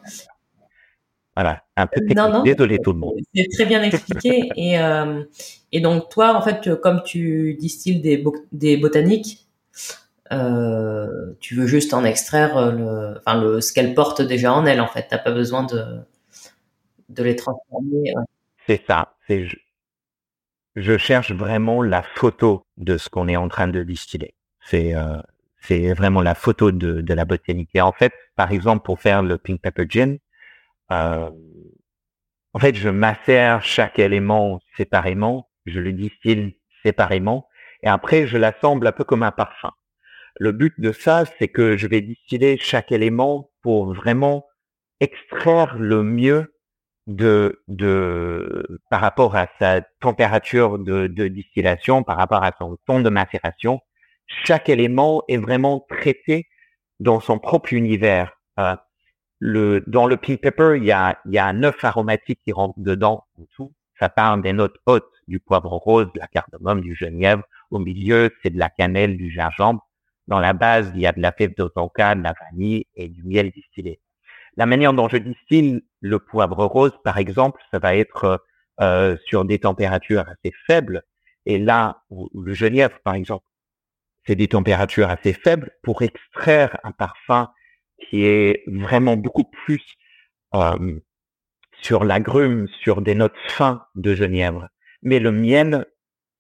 Voilà, 1.36 1.64
un 1.76 1.86
peu 1.86 2.02
technique. 2.02 2.44
Désolé 2.44 2.80
tout 2.80 2.94
le 2.94 3.00
monde. 3.00 3.16
C'est 3.36 3.48
très 3.54 3.66
bien 3.66 3.84
expliqué. 3.84 4.50
et, 4.56 4.80
euh, 4.80 5.24
et 5.72 5.82
donc 5.82 6.10
toi, 6.10 6.36
en 6.36 6.42
fait, 6.42 6.80
comme 6.82 7.04
tu 7.04 7.56
distilles 7.60 8.02
des, 8.02 8.24
des 8.52 8.78
botaniques, 8.78 9.48
euh, 10.32 11.34
tu 11.40 11.56
veux 11.56 11.68
juste 11.68 11.94
en 11.94 12.04
extraire 12.04 12.72
le, 12.72 13.18
enfin 13.18 13.40
le, 13.40 13.62
ce 13.62 13.72
qu'elles 13.72 13.94
portent 13.94 14.22
déjà 14.22 14.54
en 14.54 14.66
elles. 14.66 14.82
En 14.82 14.88
fait, 14.88 15.08
t'as 15.10 15.20
pas 15.20 15.32
besoin 15.32 15.64
de 15.64 16.00
de 17.10 17.24
les 17.24 17.36
transformer. 17.36 18.14
C'est 18.66 18.84
ça. 18.88 19.14
C'est 19.28 19.48
je 20.78 20.96
cherche 20.98 21.32
vraiment 21.32 21.82
la 21.82 22.04
photo 22.04 22.64
de 22.78 22.98
ce 22.98 23.10
qu'on 23.10 23.28
est 23.28 23.36
en 23.36 23.48
train 23.50 23.68
de 23.68 23.82
distiller. 23.82 24.36
C'est 24.62 24.96
euh, 24.96 25.18
c'est 25.60 25.92
vraiment 25.94 26.22
la 26.22 26.36
photo 26.36 26.72
de, 26.72 27.02
de 27.02 27.14
la 27.16 27.26
botanique. 27.26 27.72
Et 27.74 27.82
en 27.82 27.92
fait, 27.92 28.14
par 28.36 28.52
exemple, 28.52 28.86
pour 28.86 29.02
faire 29.02 29.24
le 29.24 29.40
pink 29.40 29.60
pepper 29.60 29.86
gin, 29.90 30.18
euh, 30.92 31.30
en 32.54 32.60
fait, 32.60 32.76
je 32.76 32.90
macère 32.90 33.64
chaque 33.64 33.98
élément 33.98 34.60
séparément, 34.78 35.50
je 35.66 35.80
le 35.80 35.94
distille 35.94 36.58
séparément, 36.84 37.48
et 37.82 37.88
après, 37.88 38.28
je 38.28 38.38
l'assemble 38.38 38.86
un 38.86 38.92
peu 38.92 39.04
comme 39.04 39.24
un 39.24 39.32
parfum. 39.32 39.72
Le 40.40 40.52
but 40.52 40.80
de 40.80 40.92
ça, 40.92 41.24
c'est 41.40 41.48
que 41.48 41.76
je 41.76 41.88
vais 41.88 42.02
distiller 42.02 42.58
chaque 42.60 42.92
élément 42.92 43.50
pour 43.64 43.94
vraiment 43.94 44.46
extraire 45.00 45.76
le 45.80 46.04
mieux 46.04 46.54
de, 47.08 47.64
de, 47.70 48.82
par 48.90 49.02
rapport 49.02 49.36
à 49.36 49.48
sa 49.60 49.82
température 50.02 50.78
de, 50.78 51.08
de 51.08 51.28
distillation, 51.28 52.04
par 52.04 52.18
rapport 52.18 52.44
à 52.44 52.52
son 52.60 52.78
ton 52.86 53.00
de 53.00 53.10
macération, 53.10 53.80
chaque 54.28 54.70
élément 54.70 55.24
est 55.30 55.38
vraiment 55.38 55.86
traité 55.90 56.48
dans 57.00 57.20
son 57.20 57.40
propre 57.40 57.74
univers. 57.74 58.34
Euh, 58.60 58.76
le, 59.40 59.84
dans 59.88 60.06
le 60.06 60.18
pink 60.18 60.42
pepper, 60.42 60.78
il 60.78 60.86
y 60.86 60.92
a, 60.92 61.18
y 61.26 61.38
a 61.38 61.46
un 61.46 61.64
œuf 61.64 61.84
aromatique 61.84 62.42
qui 62.44 62.52
rentre 62.52 62.78
dedans 62.78 63.26
en 63.40 63.46
tout. 63.56 63.74
Ça 64.00 64.10
part 64.10 64.38
des 64.38 64.54
notes 64.54 64.78
hautes 64.86 65.12
du 65.28 65.40
poivre 65.40 65.72
rose, 65.72 66.08
de 66.14 66.20
la 66.20 66.28
cardamome, 66.28 66.82
du 66.82 66.96
genièvre. 66.96 67.44
Au 67.72 67.80
milieu, 67.80 68.32
c'est 68.42 68.50
de 68.50 68.60
la 68.60 68.70
cannelle, 68.70 69.18
du 69.18 69.32
gingembre. 69.32 69.86
Dans 70.28 70.40
la 70.40 70.54
base, 70.54 70.92
il 70.94 71.02
y 71.02 71.08
a 71.08 71.14
de 71.14 71.22
la 71.22 71.32
fève 71.32 71.56
d'autonca, 71.56 72.16
de 72.16 72.22
la 72.22 72.34
vanille 72.34 72.86
et 72.96 73.08
du 73.08 73.24
miel 73.24 73.52
distillé. 73.52 74.00
La 74.58 74.66
manière 74.66 74.94
dont 74.94 75.08
je 75.08 75.18
distille 75.18 75.84
le 76.02 76.20
poivre 76.20 76.66
rose, 76.66 76.94
par 77.04 77.18
exemple, 77.18 77.62
ça 77.72 77.80
va 77.80 77.96
être 77.96 78.44
euh, 78.82 79.16
sur 79.26 79.46
des 79.46 79.60
températures 79.60 80.26
assez 80.28 80.54
faibles. 80.66 81.04
Et 81.46 81.60
là, 81.60 82.04
le 82.12 82.54
genièvre, 82.54 83.00
par 83.04 83.14
exemple, 83.14 83.46
c'est 84.26 84.36
des 84.36 84.48
températures 84.48 85.10
assez 85.10 85.34
faibles 85.34 85.72
pour 85.84 86.02
extraire 86.02 86.78
un 86.84 86.92
parfum 86.92 87.50
qui 88.10 88.26
est 88.26 88.64
vraiment 88.68 89.16
beaucoup 89.16 89.46
plus 89.46 89.84
euh, 90.56 91.00
sur 91.82 92.04
l'agrume, 92.04 92.68
sur 92.82 93.02
des 93.02 93.16
notes 93.16 93.38
fins 93.48 93.86
de 93.96 94.16
genièvre. 94.16 94.68
Mais 95.04 95.20
le 95.20 95.32
miel, 95.32 95.86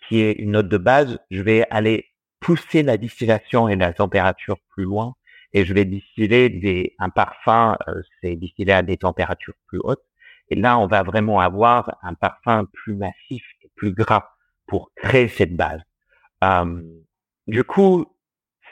qui 0.07 0.21
est 0.21 0.33
une 0.33 0.51
note 0.51 0.69
de 0.69 0.77
base, 0.77 1.19
je 1.29 1.41
vais 1.41 1.65
aller 1.69 2.07
pousser 2.39 2.83
la 2.83 2.97
distillation 2.97 3.67
et 3.67 3.75
la 3.75 3.93
température 3.93 4.57
plus 4.69 4.83
loin 4.83 5.15
et 5.57 5.65
je 5.65 5.73
vais 5.73 5.85
distiller 5.85 6.49
des, 6.49 6.93
un 6.99 7.09
parfum, 7.09 7.75
euh, 7.87 8.01
c'est 8.21 8.35
distillé 8.35 8.73
à 8.73 8.83
des 8.83 8.97
températures 8.97 9.55
plus 9.65 9.79
hautes. 9.83 10.03
Et 10.49 10.55
là, 10.55 10.77
on 10.77 10.85
va 10.85 11.01
vraiment 11.01 11.39
avoir 11.39 11.97
un 12.03 12.13
parfum 12.13 12.65
plus 12.71 12.93
massif 12.93 13.43
et 13.63 13.71
plus 13.75 13.91
gras 13.91 14.29
pour 14.67 14.91
créer 14.95 15.27
cette 15.27 15.55
base. 15.55 15.81
Euh, 16.43 16.81
du 17.47 17.63
coup, 17.63 18.05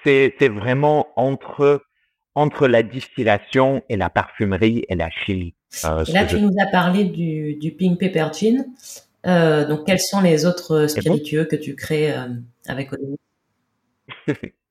c'est 0.04 0.50
vraiment 0.50 1.08
entre 1.16 1.82
entre 2.36 2.68
la 2.68 2.84
distillation 2.84 3.82
et 3.90 3.96
la 3.96 4.10
parfumerie 4.10 4.84
et 4.90 4.96
la 4.96 5.10
chimie. 5.10 5.56
Euh, 5.86 6.04
là, 6.14 6.26
tu 6.26 6.40
nous 6.40 6.54
as 6.60 6.68
parlé 6.68 7.06
du, 7.06 7.56
du 7.56 7.72
pink 7.72 7.98
pepper 7.98 8.28
gin. 8.38 8.66
Euh, 9.26 9.66
donc, 9.66 9.88
quels 9.88 10.02
sont 10.02 10.22
les 10.22 10.46
autres 10.46 10.86
spiritueux 10.88 11.46
que 11.46 11.56
tu 11.56 11.76
crées 11.76 12.14
euh, 12.14 12.28
avec 12.68 12.92
Odin 12.94 13.16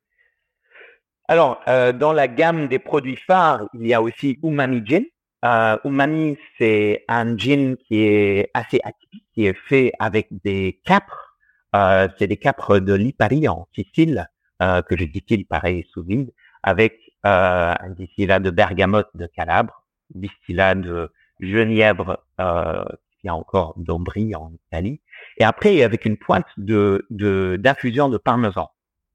Alors, 1.26 1.60
euh, 1.68 1.92
dans 1.92 2.12
la 2.12 2.28
gamme 2.28 2.68
des 2.68 2.78
produits 2.78 3.16
phares, 3.16 3.62
il 3.74 3.86
y 3.86 3.94
a 3.94 4.02
aussi 4.02 4.38
Umami 4.42 4.82
Gin. 4.84 5.04
Euh, 5.44 5.76
umami, 5.84 6.38
c'est 6.58 7.04
un 7.06 7.36
gin 7.36 7.76
qui 7.76 8.02
est 8.02 8.50
assez 8.54 8.80
atypique, 8.82 9.26
qui 9.34 9.46
est 9.46 9.58
fait 9.68 9.92
avec 9.98 10.28
des 10.30 10.80
capres. 10.86 11.36
Euh, 11.76 12.08
c'est 12.18 12.26
des 12.26 12.38
capres 12.38 12.78
de 12.78 12.94
Lipari 12.94 13.46
en 13.48 13.68
Sicile, 13.74 14.28
euh, 14.62 14.80
que 14.82 14.96
je 14.96 15.04
distille 15.04 15.44
pareil 15.44 15.84
sous 15.92 16.02
vide, 16.02 16.32
avec 16.62 16.98
euh, 17.26 17.74
un 17.78 17.90
distillat 17.90 18.38
de 18.38 18.50
bergamote 18.50 19.10
de 19.14 19.26
Calabre, 19.26 19.84
distillat 20.14 20.76
de 20.76 21.12
genièvre, 21.40 22.24
il 22.38 23.26
y 23.26 23.30
encore 23.30 23.74
d'Ombrie 23.76 24.34
en 24.34 24.52
Italie, 24.68 25.00
et 25.38 25.44
après 25.44 25.82
avec 25.82 26.04
une 26.04 26.16
pointe 26.16 26.46
de 26.56 27.06
d'infusion 27.10 28.08
de, 28.08 28.18
parmesan. 28.18 28.70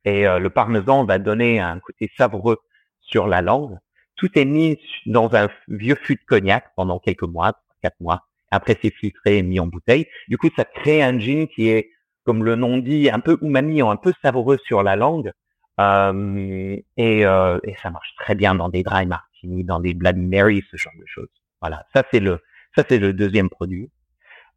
Et 0.06 0.28
euh, 0.28 0.40
le 0.40 0.50
parmesan 0.50 1.06
va 1.06 1.20
donner 1.20 1.60
un 1.60 1.80
côté 1.80 2.12
savoureux 2.18 2.58
sur 3.02 3.28
la 3.28 3.42
langue. 3.42 3.78
Tout 4.16 4.38
est 4.38 4.46
mis 4.46 4.80
dans 5.06 5.34
un 5.36 5.50
vieux 5.68 5.96
fût 5.96 6.16
de 6.16 6.22
cognac 6.28 6.72
pendant 6.76 7.00
quelques 7.00 7.24
mois, 7.24 7.54
quatre 7.82 8.00
mois. 8.00 8.26
Après, 8.52 8.78
c'est 8.82 8.94
filtré 8.94 9.38
et 9.38 9.44
mis 9.44 9.60
en 9.60 9.68
bouteille. 9.68 10.08
Du 10.28 10.38
coup, 10.38 10.50
ça 10.56 10.66
crée 10.66 11.04
un 11.04 11.20
gin 11.20 11.48
qui 11.48 11.70
est, 11.70 11.92
comme 12.26 12.44
le 12.44 12.56
nom 12.56 12.78
dit, 12.78 13.10
un 13.10 13.20
peu 13.20 13.38
umami, 13.42 13.82
un 13.82 13.96
peu 13.96 14.14
savoureux 14.22 14.58
sur 14.66 14.84
la 14.84 14.96
langue. 14.96 15.32
Euh, 15.80 16.78
et, 16.98 17.26
euh, 17.26 17.60
et, 17.64 17.76
ça 17.82 17.90
marche 17.90 18.14
très 18.18 18.36
bien 18.36 18.54
dans 18.56 18.68
des 18.68 18.84
dry 18.84 19.06
martini, 19.06 19.64
dans 19.64 19.80
des 19.80 19.94
Bloody 19.94 20.20
Mary, 20.20 20.64
ce 20.70 20.76
genre 20.76 20.94
de 21.00 21.06
choses. 21.06 21.30
Voilà, 21.62 21.86
ça 21.94 22.04
c'est 22.12 22.20
le 22.20 22.42
ça 22.76 22.84
c'est 22.88 23.00
le 23.00 23.14
deuxième 23.14 23.50
produit. 23.50 23.90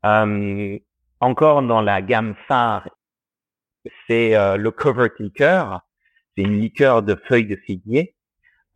Euh, 0.05 0.79
encore 1.21 1.63
dans 1.63 1.81
la 1.81 2.03
gamme 2.03 2.35
phare, 2.49 2.89
c'est 4.07 4.37
euh, 4.37 4.57
le 4.57 4.71
covert 4.71 5.11
liqueur. 5.19 5.83
C'est 6.37 6.45
une 6.45 6.59
liqueur 6.59 7.03
de 7.03 7.15
feuilles 7.15 7.47
de 7.47 7.57
figuier 7.57 8.15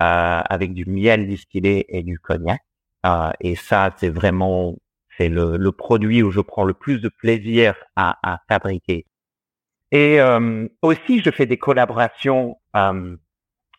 euh, 0.03 0.41
avec 0.45 0.75
du 0.75 0.85
miel 0.87 1.27
distillé 1.27 1.87
et 1.97 2.03
du 2.03 2.19
cognac. 2.19 2.61
Euh, 3.07 3.31
et 3.41 3.57
ça, 3.57 3.95
c'est 3.99 4.11
vraiment 4.11 4.77
c'est 5.17 5.29
le, 5.29 5.57
le, 5.57 5.73
produit 5.73 6.23
où 6.23 6.31
je 6.31 6.41
prends 6.41 6.65
le 6.65 6.75
plus 6.75 7.01
de 7.01 7.09
plaisir 7.09 7.75
à, 7.97 8.19
à 8.23 8.41
fabriquer. 8.49 9.07
Et 9.93 10.21
euh, 10.21 10.69
aussi, 10.83 11.23
je 11.23 11.31
fais 11.31 11.47
des 11.47 11.59
collaborations, 11.59 12.59
euh, 12.77 13.17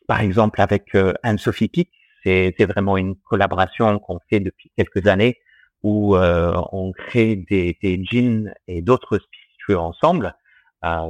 par 0.07 0.21
exemple 0.21 0.61
avec 0.61 0.95
euh, 0.95 1.13
Anne-Sophie 1.23 1.67
Pic. 1.67 1.91
C'est 2.23 2.65
vraiment 2.65 2.97
une 2.97 3.15
collaboration 3.15 3.99
qu'on 3.99 4.19
fait 4.29 4.41
depuis 4.41 4.69
quelques 4.75 5.07
années 5.07 5.37
où 5.81 6.17
on 6.17 6.91
crée 6.91 7.37
des, 7.37 7.77
des 7.81 8.03
jeans 8.03 8.53
et 8.67 8.81
d'autres 8.81 9.17
spiritueux 9.17 9.79
ensemble. 9.79 10.35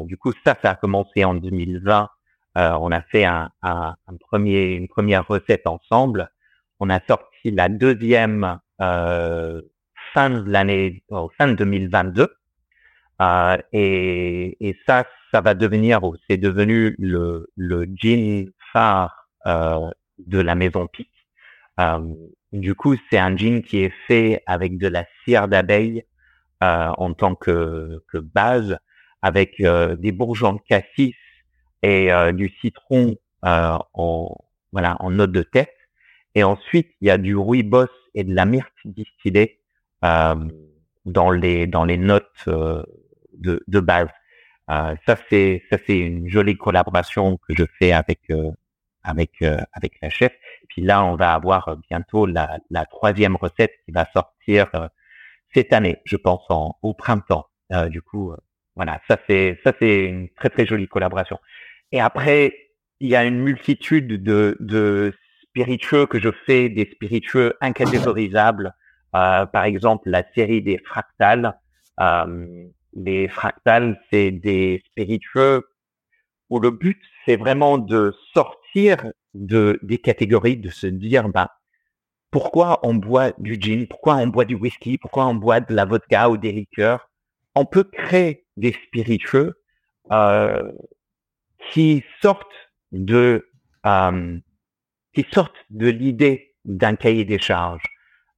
Du 0.05 0.17
coup, 0.17 0.33
ça, 0.45 0.55
ça 0.61 0.71
a 0.71 0.75
commencé 0.75 1.23
en 1.25 1.33
2020. 1.35 2.09
on 2.55 2.91
a 2.91 3.01
fait 3.01 3.25
un, 3.25 3.49
un, 3.61 3.95
premier, 4.19 4.73
une 4.73 4.87
première 4.87 5.27
recette 5.27 5.67
ensemble. 5.67 6.29
On 6.79 6.89
a 6.89 6.99
sorti 7.07 7.51
la 7.51 7.69
deuxième 7.69 8.59
fin 8.79 10.29
de 10.29 10.49
l'année, 10.49 11.03
fin 11.37 11.47
de 11.47 11.53
2022. 11.53 12.33
Euh, 13.21 13.57
et, 13.73 14.57
et, 14.67 14.77
ça, 14.85 15.05
ça 15.31 15.41
va 15.41 15.53
devenir, 15.53 16.01
c'est 16.29 16.37
devenu 16.37 16.95
le, 16.99 17.47
le 17.55 17.87
jean 17.95 18.51
phare 18.71 19.27
euh, 19.47 19.89
de 20.19 20.39
la 20.39 20.55
maison 20.55 20.87
Pic. 20.87 21.09
Euh, 21.79 21.99
du 22.53 22.75
coup, 22.75 22.95
c'est 23.09 23.17
un 23.17 23.35
jean 23.35 23.61
qui 23.61 23.79
est 23.79 23.93
fait 24.07 24.43
avec 24.45 24.77
de 24.77 24.87
la 24.87 25.05
cire 25.23 25.47
d'abeille 25.47 26.03
euh, 26.63 26.91
en 26.97 27.13
tant 27.13 27.35
que, 27.35 28.03
que 28.07 28.17
base, 28.17 28.77
avec 29.21 29.59
euh, 29.59 29.95
des 29.95 30.11
bourgeons 30.11 30.53
de 30.53 30.61
cassis 30.67 31.15
et 31.83 32.11
euh, 32.11 32.31
du 32.31 32.49
citron 32.61 33.15
en 33.43 34.35
voilà 34.71 34.97
en 34.99 35.11
note 35.11 35.31
de 35.31 35.43
tête. 35.43 35.73
Et 36.35 36.43
ensuite, 36.43 36.89
il 37.01 37.07
y 37.07 37.11
a 37.11 37.17
du 37.17 37.35
rooibos 37.35 37.87
et 38.13 38.23
de 38.23 38.33
la 38.33 38.45
myrte 38.45 38.73
distillée 38.85 39.59
dans 40.01 41.31
les 41.31 41.67
dans 41.67 41.85
les 41.85 41.97
notes 41.97 42.47
de, 42.47 43.63
de 43.67 43.79
base. 43.79 44.09
Euh, 44.69 44.95
ça 45.05 45.15
c'est 45.29 45.63
ça 45.69 45.77
c'est 45.87 45.97
une 45.97 46.27
jolie 46.29 46.57
collaboration 46.57 47.37
que 47.37 47.55
je 47.55 47.63
fais 47.79 47.93
avec 47.93 48.19
euh, 48.31 48.51
avec 49.03 49.41
euh, 49.41 49.61
avec 49.73 49.93
la 50.01 50.09
chef. 50.09 50.33
Puis 50.67 50.81
là, 50.81 51.05
on 51.05 51.15
va 51.15 51.33
avoir 51.33 51.77
bientôt 51.89 52.25
la, 52.25 52.59
la 52.69 52.85
troisième 52.85 53.37
recette 53.37 53.71
qui 53.85 53.91
va 53.91 54.05
sortir 54.13 54.69
cette 55.53 55.71
année, 55.73 55.97
je 56.05 56.17
pense 56.17 56.43
en, 56.49 56.77
au 56.81 56.93
printemps. 56.93 57.47
du 57.89 58.01
coup, 58.01 58.33
voilà, 58.77 59.01
ça 59.09 59.17
c'est 59.27 59.59
ça 59.63 59.73
c'est 59.79 60.05
une 60.05 60.29
très 60.29 60.49
très 60.49 60.65
jolie 60.65 60.87
collaboration. 60.87 61.39
Et 61.91 61.99
après, 61.99 62.55
il 62.99 63.09
y 63.09 63.15
a 63.15 63.25
une 63.25 63.39
multitude 63.39 64.23
de, 64.23 64.55
de 64.59 65.13
spiritueux 65.43 66.05
que 66.05 66.19
je 66.19 66.29
fais, 66.45 66.69
des 66.69 66.89
spiritueux 66.91 67.55
incatégorisables. 67.61 68.73
par 69.11 69.63
exemple, 69.65 70.09
la 70.09 70.23
série 70.33 70.61
des 70.61 70.77
fractales. 70.77 71.57
Euh, 71.99 72.67
les 72.93 73.27
fractales, 73.27 73.99
c'est 74.11 74.31
des 74.31 74.83
spiritueux 74.85 75.63
où 76.49 76.59
le 76.59 76.71
but, 76.71 77.01
c'est 77.25 77.35
vraiment 77.35 77.77
de 77.77 78.15
sortir 78.33 79.11
de, 79.33 79.79
des 79.83 79.97
catégories, 79.97 80.57
de 80.57 80.69
se 80.69 80.87
dire, 80.87 81.27
bah, 81.29 81.51
pourquoi 82.31 82.79
on 82.83 82.95
boit 82.95 83.33
du 83.37 83.57
gin, 83.59 83.87
pourquoi 83.87 84.15
on 84.15 84.27
boit 84.27 84.45
du 84.45 84.55
whisky, 84.55 84.97
pourquoi 84.97 85.25
on 85.27 85.35
boit 85.35 85.59
de 85.59 85.73
la 85.73 85.85
vodka 85.85 86.29
ou 86.29 86.37
des 86.37 86.51
liqueurs? 86.51 87.09
On 87.55 87.65
peut 87.65 87.83
créer 87.83 88.46
des 88.57 88.73
spiritueux 88.73 89.61
euh, 90.11 90.71
qui 91.71 92.03
sortent 92.21 92.47
de 92.91 93.49
euh, 93.85 94.39
qui 95.13 95.25
sortent 95.31 95.55
de 95.69 95.87
l'idée 95.87 96.55
d'un 96.65 96.95
cahier 96.95 97.23
des 97.25 97.39
charges 97.39 97.83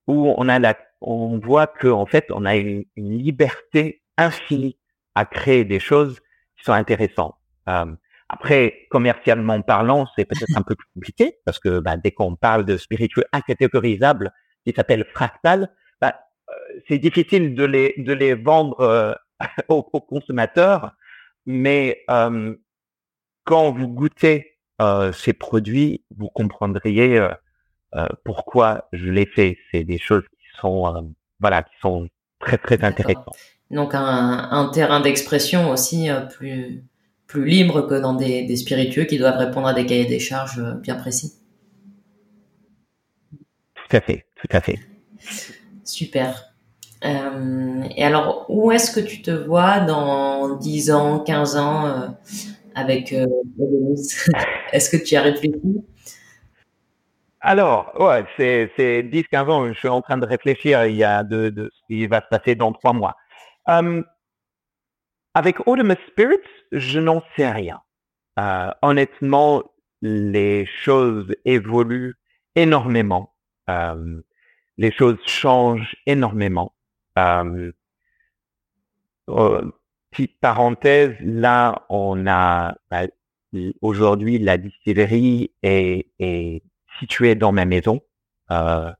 où 0.08 0.34
on 0.38 0.47
a 0.47 0.60
la, 0.60 0.77
on 1.01 1.39
voit 1.39 1.67
que 1.67 1.88
en 1.88 2.05
fait 2.05 2.25
on 2.29 2.45
a 2.45 2.55
une 2.55 2.86
liberté 2.95 4.03
infini 4.17 4.77
à 5.15 5.25
créer 5.25 5.65
des 5.65 5.79
choses 5.79 6.19
qui 6.58 6.63
sont 6.63 6.73
intéressantes. 6.73 7.36
Euh, 7.67 7.86
après, 8.29 8.88
commercialement 8.91 9.62
parlant, 9.62 10.05
c'est 10.15 10.25
peut-être 10.25 10.55
un 10.55 10.62
peu 10.62 10.75
plus 10.75 10.88
compliqué 10.93 11.38
parce 11.45 11.58
que 11.58 11.79
bah, 11.79 11.97
dès 11.97 12.12
qu'on 12.12 12.36
parle 12.36 12.63
de 12.63 12.77
spiritueux 12.77 13.25
incatégorisables 13.32 14.32
qui 14.65 14.73
s'appellent 14.73 15.08
fractal, 15.13 15.73
bah, 15.99 16.15
c'est 16.88 16.99
difficile 16.99 17.55
de 17.55 17.63
les 17.63 17.95
de 17.97 18.13
les 18.13 18.36
vendre 18.36 19.17
aux, 19.67 19.84
consommateurs. 19.84 20.93
Mais 21.45 22.04
euh, 22.10 22.56
quand 23.43 23.71
vous 23.71 23.88
goûtez 23.88 24.58
ces 25.12 25.34
produits, 25.34 26.06
vous 26.15 26.30
comprendriez 26.30 27.28
pourquoi 28.23 28.88
je 28.93 29.10
les 29.10 29.25
fais. 29.25 29.58
C'est 29.71 29.84
des 29.84 29.97
choses 29.97 30.23
qui 30.23 30.47
sont 30.62 31.13
voilà 31.41 31.63
qui 31.63 31.73
sont 31.82 32.08
très 32.39 32.58
très 32.58 32.82
intéressantes 32.86 33.36
donc 33.71 33.93
un, 33.93 34.49
un 34.52 34.69
terrain 34.69 34.99
d'expression 34.99 35.69
aussi 35.69 36.10
euh, 36.10 36.21
plus 36.21 36.84
plus 37.28 37.45
libre 37.45 37.84
que 37.84 37.93
dans 37.93 38.13
des, 38.13 38.56
spiritueux 38.56 39.04
qui 39.04 39.19
doivent 39.19 39.38
répondre 39.38 39.67
à 39.67 39.73
des 39.75 39.86
cahiers 39.86 40.08
des 40.08 40.19
charges 40.19 40.63
bien 40.82 40.95
précis. 40.95 41.34
Tout 43.75 43.95
à 43.95 44.02
fait, 44.02 44.25
tout 44.41 44.47
à 44.49 44.62
fait. 44.62 44.80
Super. 45.84 46.48
Et 47.01 48.03
alors, 48.03 48.45
où 48.49 48.71
est-ce 48.71 48.91
que 48.91 48.99
tu 48.99 49.21
te 49.21 49.31
vois 49.31 49.79
dans 49.79 50.57
10 50.57 50.91
ans, 50.91 51.19
15 51.19 51.55
ans 51.55 52.15
avec 52.75 53.13
euh, 53.13 53.25
Est-ce 54.73 54.89
que 54.89 54.97
tu 54.97 55.15
as 55.15 55.21
réfléchi? 55.21 55.83
Alors, 57.41 57.93
ouais, 57.99 58.25
c'est, 58.35 58.71
c'est 58.75 59.01
10-15 59.01 59.49
ans, 59.49 59.67
je 59.67 59.73
suis 59.73 59.88
en 59.88 60.01
train 60.01 60.17
de 60.17 60.25
réfléchir 60.25 60.85
il 60.85 60.95
y 60.95 61.05
a 61.05 61.23
de, 61.23 61.71
ce 61.73 61.81
qui 61.88 62.05
va 62.05 62.21
se 62.21 62.27
passer 62.29 62.55
dans 62.55 62.73
trois 62.73 62.91
mois. 62.91 63.15
Euh, 63.69 64.03
avec 65.33 65.65
Autumn 65.65 65.95
Spirits, 66.07 66.38
je 66.71 66.99
n'en 66.99 67.21
sais 67.38 67.49
rien. 67.49 67.79
Euh, 68.39 68.71
honnêtement, 68.81 69.63
les 70.01 70.65
choses 70.65 71.33
évoluent 71.45 72.15
énormément. 72.55 73.33
Euh, 73.69 74.21
les 74.77 74.91
choses 74.91 75.17
changent 75.25 75.95
énormément. 76.05 76.73
Euh, 79.29 79.71
petite 80.12 80.39
parenthèse, 80.39 81.15
là, 81.21 81.86
on 81.89 82.25
a 82.27 82.75
bah, 82.89 83.03
aujourd'hui 83.82 84.39
la 84.39 84.58
distillerie 84.58 85.51
est, 85.63 86.63
située 86.99 87.36
dans 87.36 87.51
ma 87.51 87.65
maison. 87.65 88.01
Euh, 88.51 88.91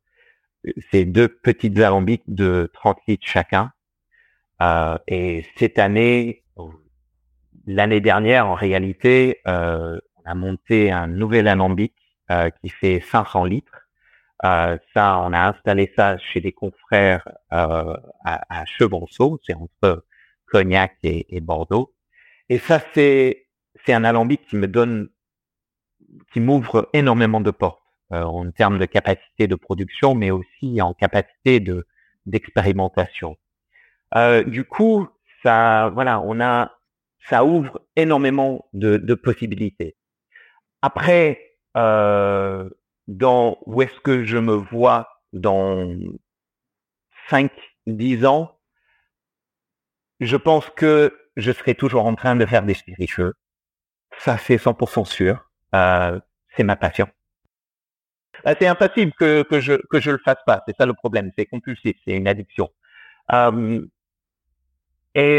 c'est 0.92 1.06
deux 1.06 1.28
petites 1.28 1.80
alambics 1.80 2.24
de 2.28 2.70
30 2.74 2.98
litres 3.08 3.28
chacun. 3.28 3.72
Euh, 4.62 4.98
et 5.08 5.46
cette 5.58 5.80
année, 5.80 6.44
l'année 7.66 8.02
dernière, 8.02 8.48
en 8.48 8.56
réalité, 8.56 9.42
on 9.46 10.00
a 10.26 10.36
monté 10.36 10.92
un 10.92 11.08
nouvel 11.08 11.48
alambic 11.48 11.94
qui 12.62 12.70
fait 12.70 13.02
500 13.02 13.46
litres. 13.46 13.89
Euh, 14.46 14.78
ça, 14.94 15.20
on 15.20 15.34
a 15.34 15.50
installé 15.50 15.92
ça 15.96 16.18
chez 16.18 16.40
des 16.40 16.54
confrères 16.54 17.28
euh, 17.52 17.96
à, 18.24 18.62
à 18.62 18.66
Chevanceau, 18.66 19.40
c'est 19.46 19.54
entre 19.54 20.06
Cognac 20.46 20.96
et, 21.04 21.42
Bordeaux. 21.42 21.94
Et 22.48 22.58
ça, 22.58 22.80
c'est 22.94 23.48
c'est 23.86 23.94
un 23.94 24.04
alambic 24.04 24.46
qui 24.48 24.56
me 24.56 24.68
donne, 24.68 25.10
qui 26.34 26.40
m'ouvre 26.40 26.90
énormément 26.94 27.42
de 27.42 27.52
portes 27.52 27.82
euh, 28.12 28.24
en 28.24 28.50
termes 28.52 28.80
de 28.80 28.86
capacité 28.86 29.48
de 29.48 29.56
production, 29.56 30.16
mais 30.16 30.32
aussi 30.32 30.82
en 30.82 30.94
capacité 30.94 31.60
de 31.60 31.86
d'expérimentation. 32.26 33.38
Euh, 34.16 34.44
du 34.44 34.64
coup, 34.64 35.08
ça, 35.44 35.90
voilà, 35.94 36.20
on 36.22 36.40
a, 36.40 36.72
ça 37.30 37.44
ouvre 37.44 37.82
énormément 37.96 38.66
de, 38.74 38.98
de 38.98 39.14
possibilités. 39.14 39.96
Après, 40.82 41.58
euh, 41.78 42.70
dans 43.10 43.58
où 43.66 43.82
est-ce 43.82 44.00
que 44.02 44.24
je 44.24 44.38
me 44.38 44.54
vois 44.54 45.10
dans 45.34 45.98
5, 47.30 47.52
10 47.88 48.26
ans, 48.26 48.60
je 50.20 50.38
pense 50.38 50.70
que 50.70 51.18
je 51.36 51.52
serai 51.52 51.74
toujours 51.74 52.06
en 52.06 52.14
train 52.14 52.36
de 52.36 52.46
faire 52.46 52.64
des 52.64 52.76
spiritueux. 52.76 53.34
Ça, 54.20 54.38
c'est 54.38 54.58
100% 54.58 55.06
sûr. 55.06 55.50
Euh, 55.74 56.20
c'est 56.56 56.64
ma 56.64 56.76
passion. 56.76 57.08
Euh, 58.46 58.54
c'est 58.60 58.68
impossible 58.68 59.12
que, 59.14 59.42
que 59.42 59.60
je 59.60 59.74
que 59.90 60.00
je 60.00 60.12
le 60.12 60.20
fasse 60.20 60.44
pas. 60.46 60.62
C'est 60.68 60.76
ça 60.78 60.86
le 60.86 60.94
problème. 60.94 61.32
C'est 61.36 61.48
compulsif. 61.48 61.96
C'est 62.06 62.14
une 62.14 62.28
addiction. 62.28 62.70
Euh, 63.32 63.84
et 65.16 65.38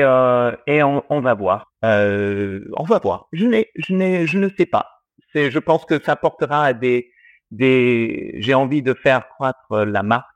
et 0.67 0.83
on, 0.83 1.21
va 1.21 1.35
voir. 1.35 1.73
On 1.83 2.85
va 2.85 2.99
voir. 2.99 3.29
Je 3.33 3.47
n'ai 3.47 3.71
je 3.77 3.95
n'ai 3.95 4.27
je 4.27 4.39
ne 4.39 4.49
sais 4.49 4.67
pas. 4.67 4.89
Je 5.35 5.59
pense 5.59 5.85
que 5.85 6.03
ça 6.03 6.17
portera 6.17 6.65
à 6.65 6.73
des 6.73 7.13
des. 7.51 8.35
J'ai 8.39 8.55
envie 8.55 8.83
de 8.83 8.95
faire 8.95 9.29
croître 9.29 9.85
la 9.85 10.03
marque, 10.03 10.27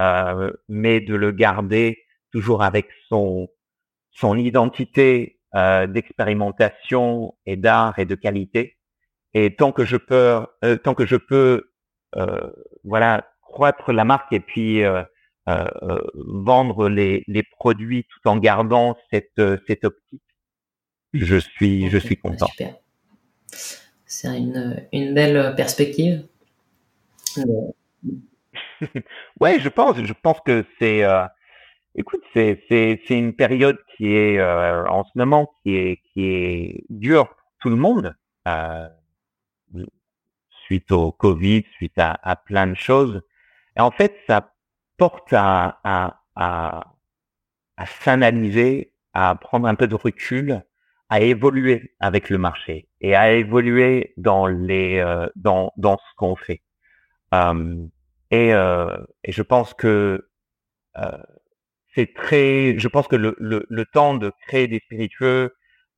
euh, 0.00 0.52
mais 0.68 1.00
de 1.00 1.14
le 1.14 1.32
garder 1.32 1.98
toujours 2.32 2.62
avec 2.62 2.88
son 3.08 3.48
son 4.10 4.36
identité 4.36 5.38
euh, 5.54 5.86
d'expérimentation 5.86 7.34
et 7.46 7.56
d'art 7.56 7.98
et 7.98 8.04
de 8.04 8.14
qualité. 8.14 8.76
Et 9.34 9.54
tant 9.54 9.72
que 9.72 9.84
je 9.84 9.96
peux, 9.96 10.44
euh, 10.64 10.76
tant 10.76 10.94
que 10.94 11.06
je 11.06 11.16
peux, 11.16 11.70
euh, 12.16 12.50
voilà, 12.84 13.28
croître 13.42 13.92
la 13.92 14.04
marque 14.04 14.32
et 14.32 14.40
puis 14.40 14.82
euh, 14.82 15.02
euh, 15.48 15.98
vendre 16.14 16.88
les, 16.88 17.24
les 17.26 17.42
produits 17.42 18.04
tout 18.04 18.28
en 18.28 18.36
gardant 18.36 18.96
cette 19.10 19.40
cette 19.66 19.84
optique, 19.84 20.22
je 21.12 21.36
suis 21.36 21.88
je 21.88 21.98
suis 21.98 22.16
content. 22.16 22.46
Super. 22.46 22.74
C'est 24.04 24.36
une 24.38 24.86
une 24.92 25.14
belle 25.14 25.54
perspective. 25.56 26.26
Ouais, 29.40 29.60
je 29.60 29.68
pense, 29.68 29.96
je 30.02 30.12
pense 30.12 30.40
que 30.44 30.64
c'est 30.78 31.04
Écoute, 31.98 32.22
c'est 32.32 32.62
c'est 32.68 33.02
c'est 33.08 33.18
une 33.18 33.34
période 33.34 33.76
qui 33.96 34.14
est 34.14 34.38
euh, 34.38 34.86
en 34.86 35.02
ce 35.02 35.10
moment 35.16 35.50
qui 35.62 35.74
est 35.74 36.00
qui 36.12 36.26
est 36.26 36.84
dure 36.90 37.26
pour 37.28 37.36
tout 37.60 37.70
le 37.70 37.76
monde 37.76 38.14
euh, 38.46 38.88
suite 40.64 40.92
au 40.92 41.12
Covid, 41.12 41.64
suite 41.74 41.98
à, 41.98 42.18
à 42.22 42.36
plein 42.36 42.66
de 42.68 42.74
choses. 42.76 43.22
Et 43.76 43.80
en 43.80 43.90
fait, 43.90 44.14
ça 44.28 44.54
porte 44.96 45.32
à 45.32 45.80
à 45.82 46.20
à, 46.36 46.94
à 47.76 47.86
s'analyser, 47.86 48.92
à 49.14 49.34
prendre 49.34 49.66
un 49.66 49.74
peu 49.74 49.88
de 49.88 49.96
recul, 49.96 50.62
à 51.08 51.20
évoluer 51.20 51.96
avec 52.00 52.30
le 52.30 52.38
marché 52.38 52.88
et 53.00 53.16
à 53.16 53.32
évoluer 53.32 54.14
dans 54.18 54.46
les 54.46 54.98
euh, 54.98 55.26
dans 55.36 55.72
dans 55.76 55.96
ce 55.98 56.14
qu'on 56.16 56.36
fait. 56.36 56.62
Et, 57.32 58.52
euh, 58.54 58.96
et 59.24 59.32
je 59.32 59.42
pense 59.42 59.74
que 59.74 60.28
euh, 60.98 61.18
c'est 61.94 62.14
très, 62.14 62.78
je 62.78 62.88
pense 62.88 63.08
que 63.08 63.16
le, 63.16 63.34
le, 63.38 63.66
le, 63.68 63.86
temps 63.86 64.14
de 64.14 64.32
créer 64.46 64.68
des 64.68 64.80
spiritueux 64.80 65.54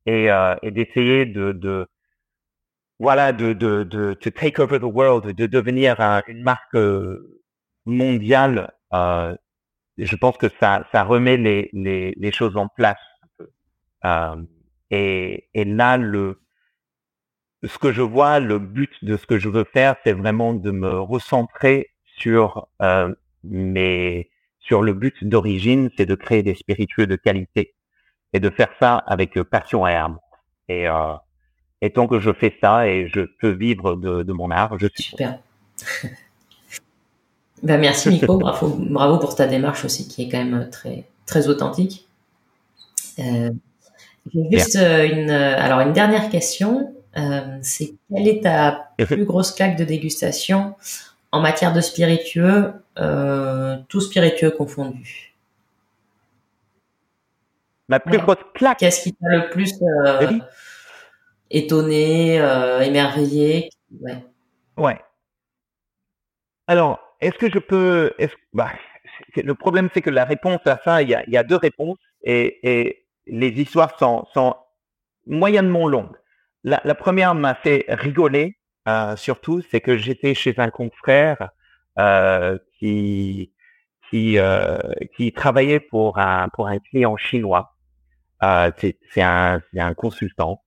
et, 0.06 0.30
euh, 0.30 0.54
et 0.62 0.70
d'essayer 0.70 1.26
de, 1.26 1.52
de, 1.52 1.88
voilà, 2.98 3.32
de, 3.32 3.52
de, 3.52 3.84
de, 3.84 4.16
de 4.20 4.30
take 4.30 4.60
over 4.62 4.78
the 4.78 4.84
world, 4.84 5.34
de 5.34 5.46
devenir 5.46 6.00
une 6.28 6.42
marque 6.42 6.76
mondiale, 7.86 8.72
euh, 8.92 9.36
je 9.98 10.16
pense 10.16 10.36
que 10.36 10.48
ça, 10.60 10.86
ça 10.92 11.04
remet 11.04 11.36
les, 11.36 11.70
les, 11.72 12.14
les 12.16 12.32
choses 12.32 12.56
en 12.56 12.68
place. 12.68 12.98
Euh, 14.04 14.36
et, 14.90 15.48
et 15.54 15.64
là, 15.64 15.96
le, 15.96 16.40
ce 17.62 17.79
que 17.79 17.92
je 17.92 18.03
vois, 18.03 18.40
le 18.40 18.59
but 18.59 18.92
de 19.03 19.16
ce 19.16 19.27
que 19.27 19.38
je 19.38 19.49
veux 19.49 19.64
faire, 19.64 19.96
c'est 20.05 20.12
vraiment 20.12 20.55
de 20.55 20.70
me 20.70 20.99
recentrer 21.01 21.90
sur 22.16 22.68
euh, 22.83 23.14
mes 23.44 24.31
sur 24.61 24.83
le 24.83 24.92
but 24.92 25.25
d'origine, 25.25 25.90
c'est 25.96 26.07
de 26.07 26.14
créer 26.14 26.42
des 26.42 26.55
spiritueux 26.55 27.07
de 27.07 27.16
qualité 27.16 27.75
et 28.33 28.40
de 28.40 28.51
faire 28.51 28.68
ça 28.79 28.96
avec 28.99 29.37
euh, 29.37 29.44
passion 29.44 29.87
et 29.87 29.94
âme. 29.94 30.18
Et, 30.68 30.87
euh, 30.87 31.14
et 31.81 31.90
tant 31.90 32.07
que 32.07 32.20
je 32.20 32.33
fais 32.33 32.57
ça 32.61 32.87
et 32.87 33.09
je 33.09 33.23
peux 33.40 33.51
vivre 33.51 33.96
de, 33.96 34.23
de 34.23 34.33
mon 34.33 34.51
art, 34.51 34.79
je 34.79 34.87
suis 34.87 35.03
super. 35.03 35.40
ben 37.62 37.81
merci 37.81 38.11
Nico, 38.11 38.38
bravo, 38.38 38.68
bravo 38.79 39.18
pour 39.18 39.35
ta 39.35 39.46
démarche 39.46 39.85
aussi 39.85 40.07
qui 40.07 40.23
est 40.23 40.29
quand 40.29 40.44
même 40.44 40.68
très 40.70 41.05
très 41.27 41.49
authentique. 41.49 42.07
Euh, 43.18 43.51
juste 44.53 44.77
euh, 44.77 45.09
une 45.09 45.31
alors 45.31 45.81
une 45.81 45.92
dernière 45.92 46.29
question, 46.29 46.94
euh, 47.16 47.59
c'est 47.62 47.94
quelle 48.09 48.29
est 48.29 48.42
ta 48.42 48.92
plus 48.99 49.25
grosse 49.25 49.53
claque 49.53 49.77
de 49.77 49.85
dégustation 49.85 50.77
en 51.33 51.40
matière 51.40 51.73
de 51.73 51.81
spiritueux, 51.81 52.73
euh, 52.98 53.77
tout 53.88 54.00
spiritueux 54.00 54.50
confondu. 54.50 55.35
Ma 57.88 57.98
plus 57.98 58.19
grosse 58.19 58.37
claque. 58.54 58.79
Qu'est-ce 58.79 59.02
qui 59.02 59.13
t'a 59.15 59.29
le 59.29 59.50
plus 59.50 59.75
euh, 59.83 60.38
étonné, 61.50 62.37
émerveillé? 62.83 63.71
Ouais. 64.00 64.25
Ouais. 64.77 65.00
Alors, 66.69 67.00
est-ce 67.21 67.37
que 67.37 67.50
je 67.50 67.58
peux 67.58 68.13
est 68.19 68.31
bah, 68.52 68.71
Le 69.37 69.54
problème, 69.54 69.88
c'est 69.92 70.02
que 70.02 70.11
la 70.11 70.25
réponse 70.25 70.61
à 70.67 70.81
ça, 70.85 71.02
il 71.02 71.08
y 71.08 71.15
a, 71.15 71.29
y 71.29 71.37
a 71.37 71.42
deux 71.42 71.56
réponses 71.56 71.98
et, 72.23 72.61
et, 72.63 73.06
les 73.27 73.48
histoires 73.48 73.96
sont, 73.98 74.27
sont 74.33 74.56
moyennement 75.27 75.88
longues. 75.88 76.17
La, 76.65 76.81
la 76.85 76.94
première 76.94 77.35
m'a 77.35 77.54
fait 77.54 77.85
rigoler 77.88 78.61
euh, 78.88 79.17
surtout, 79.17 79.63
c'est 79.71 79.81
que 79.81 79.96
j'étais 79.96 80.35
chez 80.35 80.54
un 80.58 80.71
confrère 80.71 81.50
euh, 81.98 82.58
qui 82.79 83.52
qui 84.08 84.38
euh, 84.38 84.79
qui 85.17 85.33
travaillait 85.33 85.81
pour 85.81 86.19
un 86.19 86.48
pour 86.48 86.67
un 86.69 86.79
client 86.79 87.17
chinois. 87.17 87.77
Euh, 88.42 88.71
c'est 88.81 89.23
un 89.23 89.61
c'est 89.73 89.81
un 89.81 89.94
consultant. 89.94 90.63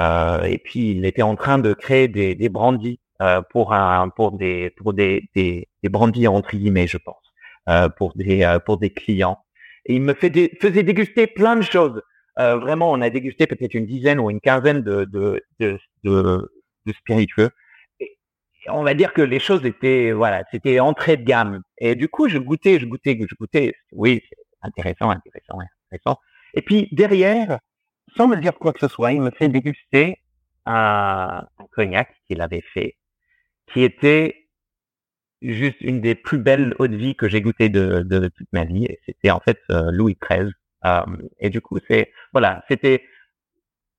Euh, 0.00 0.42
et 0.44 0.58
puis 0.58 0.92
il 0.92 1.04
était 1.06 1.22
en 1.22 1.36
train 1.36 1.58
de 1.58 1.72
créer 1.74 2.08
des 2.08 2.34
des 2.34 2.48
brandis 2.48 3.00
euh, 3.22 3.42
pour 3.50 3.72
un 3.74 4.08
pour 4.08 4.32
des 4.32 4.70
pour 4.70 4.92
des 4.94 5.30
des, 5.34 5.68
des 5.82 5.88
brandis 5.88 6.26
entre 6.28 6.56
guillemets, 6.56 6.86
je 6.88 6.98
pense, 6.98 7.32
pour 7.96 8.14
des 8.16 8.58
pour 8.66 8.78
des 8.78 8.90
clients. 8.92 9.38
Et 9.86 9.94
il 9.96 10.02
me 10.02 10.14
fait 10.14 10.32
faisait 10.60 10.82
déguster 10.82 11.26
plein 11.26 11.56
de 11.56 11.62
choses 11.62 12.02
vraiment, 12.36 12.90
on 12.90 13.00
a 13.00 13.10
dégusté 13.10 13.46
peut-être 13.46 13.74
une 13.74 13.86
dizaine 13.86 14.18
ou 14.20 14.30
une 14.30 14.40
quinzaine 14.40 14.82
de, 14.82 15.04
de, 15.04 15.42
de, 15.60 15.78
de, 16.04 16.92
spiritueux. 16.92 17.50
Et 18.00 18.18
on 18.68 18.82
va 18.82 18.94
dire 18.94 19.12
que 19.12 19.22
les 19.22 19.40
choses 19.40 19.64
étaient, 19.64 20.12
voilà, 20.12 20.44
c'était 20.50 20.80
entrée 20.80 21.16
de 21.16 21.24
gamme. 21.24 21.62
Et 21.78 21.94
du 21.94 22.08
coup, 22.08 22.28
je 22.28 22.38
goûtais, 22.38 22.78
je 22.78 22.86
goûtais, 22.86 23.18
je 23.28 23.34
goûtais. 23.34 23.74
Oui, 23.92 24.22
intéressant, 24.62 25.10
intéressant, 25.10 25.58
intéressant. 25.90 26.18
Et 26.54 26.62
puis 26.62 26.88
derrière, 26.92 27.58
sans 28.16 28.28
me 28.28 28.36
dire 28.36 28.54
quoi 28.58 28.72
que 28.72 28.80
ce 28.80 28.88
soit, 28.88 29.12
il 29.12 29.20
me 29.20 29.30
fait 29.30 29.48
déguster 29.48 30.18
un, 30.66 31.46
cognac 31.72 32.14
qu'il 32.26 32.40
avait 32.40 32.62
fait, 32.74 32.96
qui 33.72 33.82
était 33.82 34.48
juste 35.40 35.80
une 35.80 36.00
des 36.00 36.14
plus 36.14 36.38
belles 36.38 36.74
eau 36.78 36.86
de 36.86 36.96
vie 36.96 37.16
que 37.16 37.28
j'ai 37.28 37.40
goûté 37.40 37.68
de, 37.68 38.02
de, 38.02 38.28
toute 38.28 38.48
ma 38.52 38.64
vie. 38.64 38.84
Et 38.84 39.00
c'était 39.06 39.30
en 39.30 39.40
fait 39.40 39.58
euh, 39.70 39.90
Louis 39.90 40.16
XIII. 40.22 40.52
Euh, 40.84 41.00
et 41.38 41.50
du 41.50 41.60
coup, 41.60 41.78
c'est 41.88 42.12
voilà, 42.32 42.64
c'était 42.68 43.04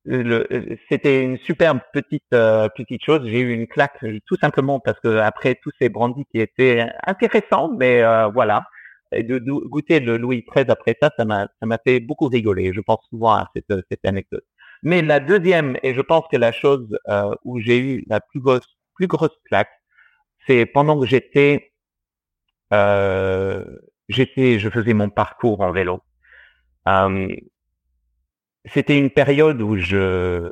le, 0.06 0.48
c'était 0.90 1.24
une 1.24 1.38
superbe 1.38 1.80
petite 1.94 2.24
euh, 2.34 2.70
petite 2.70 3.04
chose. 3.04 3.22
J'ai 3.26 3.40
eu 3.40 3.54
une 3.54 3.68
claque 3.68 4.04
tout 4.26 4.36
simplement 4.38 4.80
parce 4.80 5.00
que 5.00 5.18
après 5.18 5.56
tous 5.56 5.72
ces 5.80 5.90
brandis 5.90 6.26
qui 6.32 6.40
étaient 6.40 6.90
intéressants, 7.06 7.70
mais 7.78 8.02
voilà, 8.34 8.64
et 9.14 9.24
de, 9.24 9.40
goûter 9.40 10.00
le 10.00 10.18
Louis 10.18 10.46
XIII 10.54 10.70
après 10.70 10.98
ça, 11.02 11.12
ça 11.18 11.26
m'a 11.26 11.48
ça 11.60 11.66
m'a 11.66 11.78
fait 11.86 12.00
beaucoup 12.00 12.28
rigoler. 12.28 12.74
Je 12.74 12.82
pense 12.82 13.00
souvent 13.10 13.34
à 13.34 13.50
cette 13.56 13.74
cette 13.90 14.06
anecdote. 14.06 14.46
Mais 14.84 15.02
la 15.02 15.20
deuxième, 15.22 15.78
et 15.84 15.94
je 15.94 16.02
pense 16.02 16.26
que 16.32 16.38
la 16.38 16.52
chose 16.52 16.88
où 17.46 17.60
j'ai 17.60 17.80
eu 17.80 18.04
la 18.08 18.20
plus 18.20 18.40
grosse 18.42 18.68
plus 18.96 19.08
grosse 19.08 19.38
claque, 19.46 19.70
c'est 20.48 20.66
pendant 20.66 21.00
que 21.00 21.06
j'étais, 21.06 21.74
euh, 22.74 23.64
j'étais, 24.10 24.60
je 24.60 24.70
faisais 24.70 24.94
mon 24.94 25.10
parcours 25.10 25.62
en 25.62 25.72
vélo. 25.72 26.02
Euh, 26.88 27.28
c'était 28.66 28.98
une 28.98 29.10
période 29.10 29.62
où 29.62 29.78
je, 29.78 30.52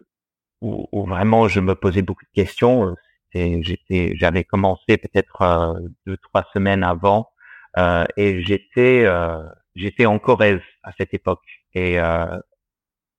où, 0.62 1.06
vraiment 1.06 1.48
je 1.48 1.60
me 1.60 1.76
posais 1.76 2.02
beaucoup 2.02 2.26
de 2.26 2.32
questions. 2.34 2.96
J'étais, 3.34 4.14
j'avais 4.16 4.44
commencé 4.44 4.98
peut-être 4.98 5.42
euh, 5.42 5.80
deux 6.06 6.18
trois 6.18 6.46
semaines 6.54 6.84
avant, 6.84 7.30
euh, 7.78 8.06
et 8.18 8.42
j'étais, 8.42 9.04
euh, 9.06 9.42
j'étais 9.76 10.06
en 10.06 10.20
Corrèze 10.20 10.62
à 10.84 10.92
cette 10.98 11.14
époque, 11.14 11.44
et, 11.74 11.98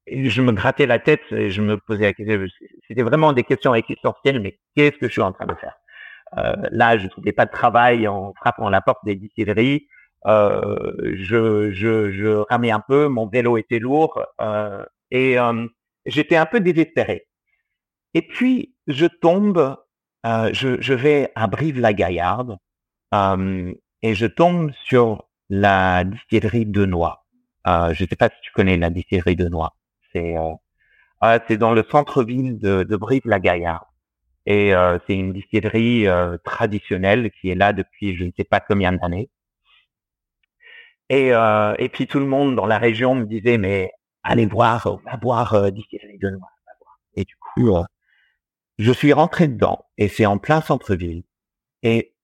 je 0.07 0.43
me 0.43 0.53
grattais 0.53 0.87
la 0.87 0.99
tête 0.99 1.23
et 1.31 1.51
je 1.51 1.63
me 1.63 1.79
posais 1.79 2.03
la 2.03 2.13
question. 2.13 2.45
C'était 2.89 3.03
vraiment 3.03 3.33
des 3.33 3.45
questions 3.45 3.75
existentielles, 3.75 4.41
mais 4.41 4.59
qu'est-ce 4.75 4.99
que 4.99 5.07
je 5.07 5.13
suis 5.13 5.23
en 5.23 5.33
train 5.33 5.47
de 5.47 5.55
faire? 5.55 5.75
Euh, 6.39 6.55
là, 6.71 6.99
je 6.99 7.07
trouvais 7.09 7.33
pas 7.33 7.47
de 7.47 7.51
travail 7.51 8.09
en 8.09 8.33
frappant 8.35 8.69
la 8.71 8.81
porte 8.81 9.05
des 9.05 9.15
distilleries. 9.15 9.87
Euh, 10.27 10.93
je, 11.17 12.43
ramais 12.49 12.71
un 12.71 12.81
peu, 12.81 13.09
mon 13.09 13.27
vélo 13.27 13.57
était 13.57 13.79
lourd 13.79 14.25
euh, 14.41 14.85
et 15.11 15.39
euh, 15.39 15.67
j'étais 16.07 16.37
un 16.37 16.47
peu 16.47 16.61
désespéré. 16.61 17.27
Et 18.15 18.23
puis, 18.23 18.75
je 18.87 19.07
tombe, 19.07 19.77
je, 20.25 20.93
vais 20.93 21.33
à 21.35 21.47
Brive-la-Gaillarde 21.47 22.57
et 24.03 24.15
je 24.15 24.27
tombe 24.27 24.73
sur 24.85 25.29
la 25.49 26.05
distillerie 26.05 26.67
de 26.67 26.85
Noix. 26.85 27.25
Je 27.67 28.03
ne 28.03 28.09
sais 28.09 28.17
pas 28.17 28.29
si 28.29 28.37
tu 28.43 28.53
connais 28.53 28.77
la 28.77 28.91
distillerie 28.91 29.37
de 29.37 29.49
Noix. 29.49 29.75
C'est 30.13 30.37
euh, 30.37 31.39
c'est 31.47 31.57
dans 31.57 31.73
le 31.73 31.85
centre-ville 31.91 32.59
de, 32.59 32.83
de 32.83 32.97
Brive-la-Gaillarde. 32.97 33.87
Et 34.45 34.73
c'est 35.07 35.15
une 35.15 35.33
distillerie 35.33 36.07
traditionnelle 36.45 37.31
qui 37.41 37.51
est 37.51 37.55
là 37.55 37.73
depuis 37.73 38.17
je 38.17 38.25
ne 38.25 38.31
sais 38.37 38.45
pas 38.45 38.61
combien 38.61 38.93
d'années. 38.93 39.31
Et, 41.09 41.35
euh, 41.35 41.75
et 41.79 41.89
puis 41.89 42.07
tout 42.07 42.19
le 42.19 42.27
monde 42.27 42.57
dans 42.57 42.67
la 42.67 42.79
région 42.79 43.15
me 43.15 43.25
disait 43.25 43.59
mais 43.59 43.91
allez 44.23 44.47
voir, 44.47 44.87
on 44.87 45.11
va 45.11 45.17
boire 45.17 45.71
distillerie 45.73 46.19
de 46.19 46.31
noix. 46.31 46.49
Et 47.15 47.25
du 47.25 47.35
coup, 47.37 47.77
je 48.79 48.93
suis 48.93 49.13
rentré 49.13 49.49
dedans 49.49 49.85
et 49.99 50.09
c'est 50.09 50.27
en 50.27 50.39
plein 50.39 50.61
centre-ville 50.61 51.25
et 51.83 52.15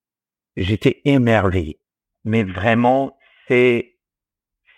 j'étais 0.56 1.00
émerveillé. 1.04 1.78
Mais 2.24 2.42
vraiment, 2.42 3.16
c'est 3.46 3.96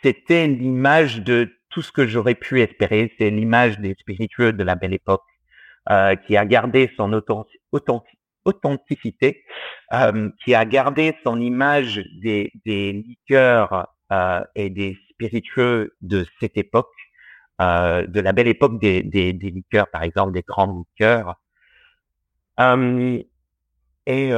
c'était 0.03 0.47
l'image 0.47 1.23
de 1.23 1.53
tout 1.69 1.83
ce 1.83 1.93
que 1.93 2.07
j'aurais 2.07 2.35
pu 2.35 2.61
espérer. 2.61 3.13
C'est 3.19 3.31
l'image 3.31 3.79
des 3.79 3.95
spiritueux 3.99 4.53
de 4.53 4.63
la 4.63 4.75
belle 4.75 4.95
époque 4.95 5.23
euh, 5.91 6.17
qui 6.17 6.37
a 6.37 6.47
gardé 6.47 6.91
son 6.97 7.13
authenticité, 7.13 8.19
euh, 9.93 10.31
qui 10.43 10.55
a 10.55 10.65
gardé 10.65 11.17
son 11.25 11.41
image 11.41 12.03
des, 12.23 12.53
des 12.65 12.93
liqueurs 12.93 13.89
euh, 14.13 14.45
et 14.55 14.71
des 14.71 14.97
spiritueux 15.11 15.95
de 16.01 16.27
cette 16.41 16.57
époque, 16.57 16.93
euh, 17.61 18.07
de 18.07 18.21
la 18.21 18.33
belle 18.33 18.49
époque 18.49 18.81
des, 18.81 19.03
des, 19.03 19.33
des, 19.33 19.51
liqueurs, 19.51 19.89
par 19.91 20.03
exemple 20.03 20.33
des 20.33 20.43
grandes 20.43 20.79
liqueurs. 20.79 21.37
Euh, 22.59 23.23
et, 24.07 24.33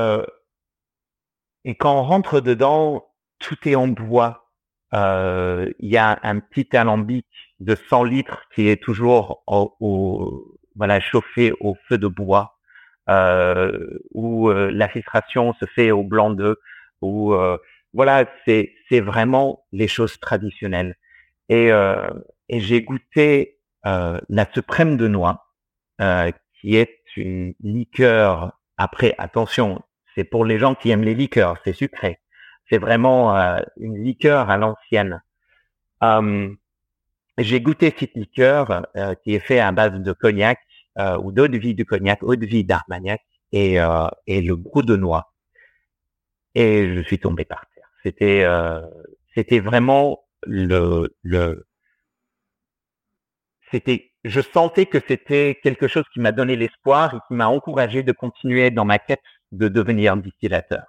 et 1.64 1.74
quand 1.76 1.98
on 1.98 2.02
rentre 2.02 2.40
dedans, 2.40 3.06
tout 3.38 3.56
est 3.66 3.74
en 3.74 3.88
bois. 3.88 4.50
Il 4.92 5.72
y 5.80 5.96
a 5.96 6.18
un 6.22 6.40
petit 6.40 6.76
alambic 6.76 7.26
de 7.60 7.74
100 7.74 8.04
litres 8.04 8.42
qui 8.54 8.68
est 8.68 8.82
toujours 8.82 9.42
au, 9.46 9.74
au 9.80 10.58
voilà, 10.76 11.00
chauffé 11.00 11.52
au 11.60 11.76
feu 11.88 11.98
de 11.98 12.06
bois, 12.06 12.51
euh, 12.51 12.51
où 13.08 14.48
euh, 14.48 14.70
la 14.72 14.88
filtration 14.88 15.54
se 15.54 15.66
fait 15.66 15.90
au 15.90 16.04
blanc 16.04 16.30
d'œuf, 16.30 16.56
où 17.00 17.34
euh, 17.34 17.58
voilà, 17.92 18.26
c'est 18.44 18.74
c'est 18.88 19.00
vraiment 19.00 19.64
les 19.72 19.88
choses 19.88 20.18
traditionnelles. 20.20 20.96
Et, 21.48 21.72
euh, 21.72 22.08
et 22.48 22.60
j'ai 22.60 22.82
goûté 22.82 23.58
euh, 23.86 24.20
la 24.28 24.46
suprême 24.52 24.96
de 24.96 25.08
noix, 25.08 25.46
qui 26.60 26.76
est 26.76 27.00
une 27.16 27.54
liqueur. 27.60 28.58
Après, 28.78 29.14
attention, 29.18 29.82
c'est 30.14 30.24
pour 30.24 30.44
les 30.44 30.58
gens 30.58 30.74
qui 30.74 30.90
aiment 30.90 31.04
les 31.04 31.14
liqueurs, 31.14 31.58
c'est 31.64 31.72
sucré. 31.72 32.20
C'est 32.70 32.78
vraiment 32.78 33.36
une 33.76 34.02
liqueur 34.02 34.48
à 34.50 34.56
l'ancienne. 34.56 35.22
Um, 36.00 36.56
j'ai 37.38 37.60
goûté 37.60 37.94
cette 37.98 38.14
liqueur 38.14 38.86
euh, 38.96 39.14
qui 39.22 39.34
est 39.34 39.40
fait 39.40 39.60
à 39.60 39.72
base 39.72 39.94
de 39.94 40.12
cognac 40.12 40.58
euh, 40.98 41.18
ou 41.18 41.32
d'eau 41.32 41.48
de 41.48 41.58
vie 41.58 41.74
de 41.74 41.84
cognac, 41.84 42.22
eau 42.22 42.36
de 42.36 42.46
vie 42.46 42.64
d'armagnac 42.64 43.22
et, 43.52 43.80
euh, 43.80 44.08
et 44.26 44.42
le 44.42 44.56
goût 44.56 44.82
de 44.82 44.96
noix. 44.96 45.32
Et 46.54 46.94
je 46.94 47.00
suis 47.02 47.18
tombé 47.18 47.44
par 47.44 47.64
terre. 47.74 47.88
C'était 48.02 48.42
euh, 48.44 48.80
c'était 49.34 49.60
vraiment 49.60 50.24
le 50.42 51.14
le 51.22 51.66
c'était 53.70 54.12
je 54.24 54.40
sentais 54.40 54.86
que 54.86 54.98
c'était 55.08 55.58
quelque 55.62 55.88
chose 55.88 56.04
qui 56.12 56.20
m'a 56.20 56.32
donné 56.32 56.56
l'espoir 56.56 57.14
et 57.14 57.18
qui 57.26 57.34
m'a 57.34 57.48
encouragé 57.48 58.02
de 58.02 58.12
continuer 58.12 58.70
dans 58.70 58.84
ma 58.84 58.98
quête 58.98 59.22
de 59.50 59.68
devenir 59.68 60.16
distillateur. 60.16 60.84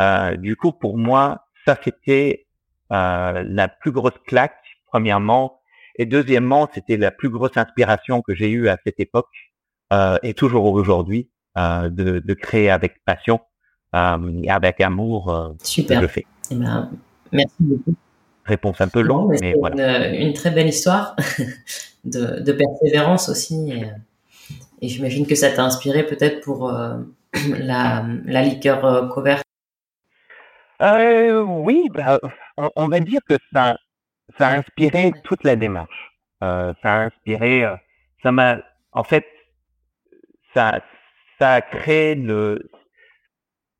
Euh, 0.00 0.36
du 0.36 0.56
coup, 0.56 0.72
pour 0.72 0.96
moi, 0.96 1.46
ça 1.66 1.76
c'était 1.82 2.46
euh, 2.92 3.42
la 3.46 3.68
plus 3.68 3.92
grosse 3.92 4.18
claque 4.26 4.62
premièrement. 4.86 5.60
Et 5.96 6.06
deuxièmement, 6.06 6.68
c'était 6.72 6.96
la 6.96 7.10
plus 7.10 7.30
grosse 7.30 7.56
inspiration 7.56 8.22
que 8.22 8.34
j'ai 8.34 8.50
eue 8.50 8.68
à 8.68 8.76
cette 8.84 9.00
époque 9.00 9.28
euh, 9.92 10.18
et 10.22 10.34
toujours 10.34 10.64
aujourd'hui 10.64 11.28
euh, 11.56 11.88
de, 11.88 12.18
de, 12.18 12.34
créer 12.34 12.70
avec 12.70 13.02
passion 13.04 13.40
euh, 13.94 14.42
et 14.42 14.50
avec 14.50 14.80
amour 14.80 15.34
euh, 15.34 15.50
Super. 15.62 15.96
ce 15.96 16.02
que 16.02 16.08
je 16.08 16.12
fais. 16.12 16.26
Eh 16.50 16.54
ben, 16.54 16.90
merci 17.32 17.54
beaucoup. 17.60 17.94
Réponse 18.44 18.80
un 18.80 18.88
peu 18.88 19.00
longue, 19.00 19.32
mais, 19.32 19.38
mais 19.40 19.54
voilà. 19.58 20.08
Une, 20.08 20.28
une, 20.28 20.32
très 20.32 20.50
belle 20.50 20.68
histoire 20.68 21.16
de, 22.04 22.40
de 22.40 22.52
persévérance 22.52 23.28
aussi. 23.28 23.72
Et, 23.72 23.86
et 24.82 24.88
j'imagine 24.88 25.26
que 25.26 25.34
ça 25.34 25.50
t'a 25.50 25.64
inspiré 25.64 26.04
peut-être 26.04 26.42
pour 26.42 26.68
euh, 26.68 26.98
la, 27.58 28.04
la 28.24 28.42
liqueur 28.42 28.84
euh, 28.84 29.08
couverte. 29.08 29.42
Euh, 30.82 31.40
oui, 31.42 31.88
bah, 31.92 32.20
on, 32.58 32.70
on, 32.76 32.88
va 32.88 33.00
dire 33.00 33.20
que 33.26 33.36
ça, 33.52 33.78
ça 34.38 34.48
a 34.48 34.58
inspiré 34.58 35.12
toute 35.24 35.44
la 35.44 35.56
démarche. 35.56 36.12
Euh, 36.42 36.72
ça 36.82 36.94
a 36.94 37.04
inspiré, 37.06 37.64
euh, 37.64 37.76
ça 38.22 38.32
m'a, 38.32 38.58
en 38.92 39.04
fait, 39.04 39.26
ça, 40.54 40.82
ça 41.38 41.54
a 41.54 41.60
créé 41.62 42.14
le, 42.14 42.70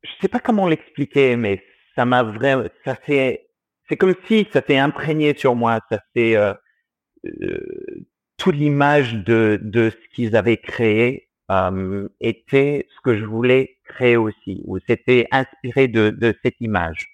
je 0.03 0.09
sais 0.21 0.27
pas 0.27 0.39
comment 0.39 0.67
l'expliquer, 0.67 1.35
mais 1.35 1.63
ça 1.95 2.05
m'a 2.05 2.23
vraiment, 2.23 2.65
ça 2.85 2.97
c'est, 3.05 3.47
c'est 3.89 3.97
comme 3.97 4.15
si 4.27 4.47
ça 4.53 4.61
s'est 4.65 4.77
imprégné 4.77 5.35
sur 5.37 5.55
moi. 5.55 5.79
Ça 5.91 5.99
c'est 6.15 6.35
euh, 6.35 6.53
euh, 7.25 8.07
toute 8.37 8.55
l'image 8.55 9.13
de 9.15 9.59
de 9.61 9.89
ce 9.91 10.15
qu'ils 10.15 10.35
avaient 10.35 10.57
créé 10.57 11.29
euh, 11.51 12.07
était 12.21 12.87
ce 12.95 13.01
que 13.01 13.17
je 13.17 13.25
voulais 13.25 13.77
créer 13.85 14.17
aussi, 14.17 14.61
ou 14.65 14.79
c'était 14.87 15.27
inspiré 15.31 15.87
de 15.87 16.09
de 16.11 16.35
cette 16.43 16.59
image. 16.61 17.07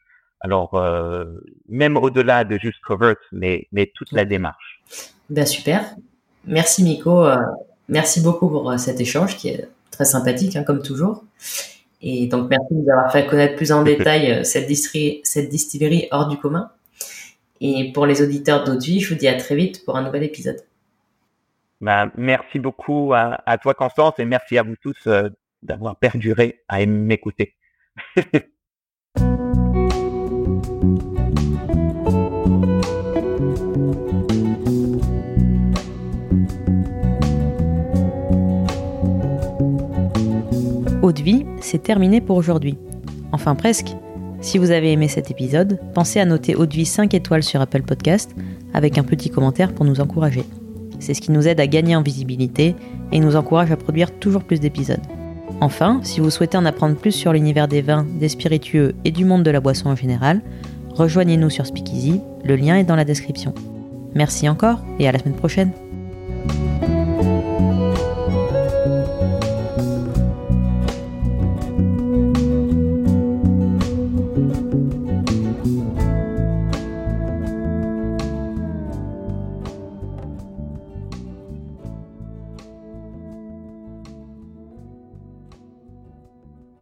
Alors, 0.43 0.75
euh, 0.75 1.25
même 1.67 1.97
au-delà 1.97 2.43
de 2.43 2.57
juste 2.57 2.81
covert, 2.81 3.15
mais, 3.31 3.67
mais 3.71 3.91
toute 3.95 4.11
la 4.11 4.25
démarche. 4.25 4.83
Ben 5.29 5.45
super. 5.45 5.95
Merci 6.45 6.83
Miko. 6.83 7.25
Euh, 7.25 7.37
merci 7.89 8.21
beaucoup 8.21 8.49
pour 8.49 8.69
euh, 8.69 8.77
cet 8.77 8.99
échange 8.99 9.37
qui 9.37 9.49
est 9.49 9.67
très 9.89 10.05
sympathique, 10.05 10.55
hein, 10.55 10.63
comme 10.63 10.83
toujours. 10.83 11.23
Et 12.01 12.27
donc, 12.27 12.49
merci 12.49 12.73
de 12.75 12.81
nous 12.81 12.89
avoir 12.91 13.11
fait 13.11 13.25
connaître 13.25 13.55
plus 13.55 13.71
en 13.71 13.83
détail 13.91 14.45
cette, 14.45 14.67
distillerie, 14.67 15.21
cette 15.23 15.49
distillerie 15.49 16.07
hors 16.11 16.27
du 16.27 16.37
commun. 16.37 16.69
Et 17.61 17.93
pour 17.93 18.05
les 18.05 18.21
auditeurs 18.21 18.65
d'Eau 18.65 18.77
je 18.79 19.07
vous 19.07 19.15
dis 19.15 19.27
à 19.27 19.35
très 19.35 19.55
vite 19.55 19.85
pour 19.85 19.95
un 19.95 20.03
nouvel 20.03 20.23
épisode. 20.23 20.59
Bah, 21.83 22.09
merci 22.15 22.59
beaucoup 22.59 23.13
à, 23.13 23.57
toi, 23.57 23.73
Constance, 23.73 24.13
et 24.17 24.25
merci 24.25 24.57
à 24.57 24.63
vous 24.63 24.75
tous 24.81 24.95
euh, 25.07 25.29
d'avoir 25.61 25.97
perduré 25.97 26.61
à 26.67 26.85
m'écouter. 26.85 27.55
Vie, 41.23 41.45
c'est 41.61 41.81
terminé 41.81 42.19
pour 42.19 42.35
aujourd'hui. 42.35 42.77
Enfin 43.31 43.55
presque. 43.55 43.95
Si 44.41 44.57
vous 44.57 44.71
avez 44.71 44.91
aimé 44.91 45.07
cet 45.07 45.31
épisode, 45.31 45.79
pensez 45.93 46.19
à 46.19 46.25
noter 46.25 46.53
vie 46.53 46.85
5 46.85 47.13
étoiles 47.13 47.43
sur 47.43 47.61
Apple 47.61 47.83
Podcast 47.83 48.35
avec 48.73 48.97
un 48.97 49.03
petit 49.03 49.29
commentaire 49.29 49.73
pour 49.73 49.85
nous 49.85 50.01
encourager. 50.01 50.43
C'est 50.99 51.13
ce 51.13 51.21
qui 51.21 51.31
nous 51.31 51.47
aide 51.47 51.61
à 51.61 51.67
gagner 51.67 51.95
en 51.95 52.01
visibilité 52.01 52.75
et 53.13 53.21
nous 53.21 53.37
encourage 53.37 53.71
à 53.71 53.77
produire 53.77 54.11
toujours 54.19 54.43
plus 54.43 54.59
d'épisodes. 54.59 54.99
Enfin, 55.61 55.99
si 56.03 56.19
vous 56.19 56.29
souhaitez 56.29 56.57
en 56.57 56.65
apprendre 56.65 56.95
plus 56.95 57.11
sur 57.11 57.33
l'univers 57.33 57.67
des 57.67 57.81
vins, 57.81 58.05
des 58.19 58.29
spiritueux 58.29 58.95
et 59.05 59.11
du 59.11 59.25
monde 59.25 59.43
de 59.43 59.51
la 59.51 59.59
boisson 59.59 59.89
en 59.89 59.95
général, 59.95 60.41
rejoignez-nous 60.91 61.49
sur 61.49 61.65
Speakeasy, 61.65 62.21
le 62.43 62.55
lien 62.55 62.77
est 62.77 62.83
dans 62.83 62.95
la 62.95 63.05
description. 63.05 63.53
Merci 64.13 64.47
encore 64.49 64.79
et 64.99 65.07
à 65.07 65.11
la 65.11 65.19
semaine 65.19 65.35
prochaine. 65.35 65.71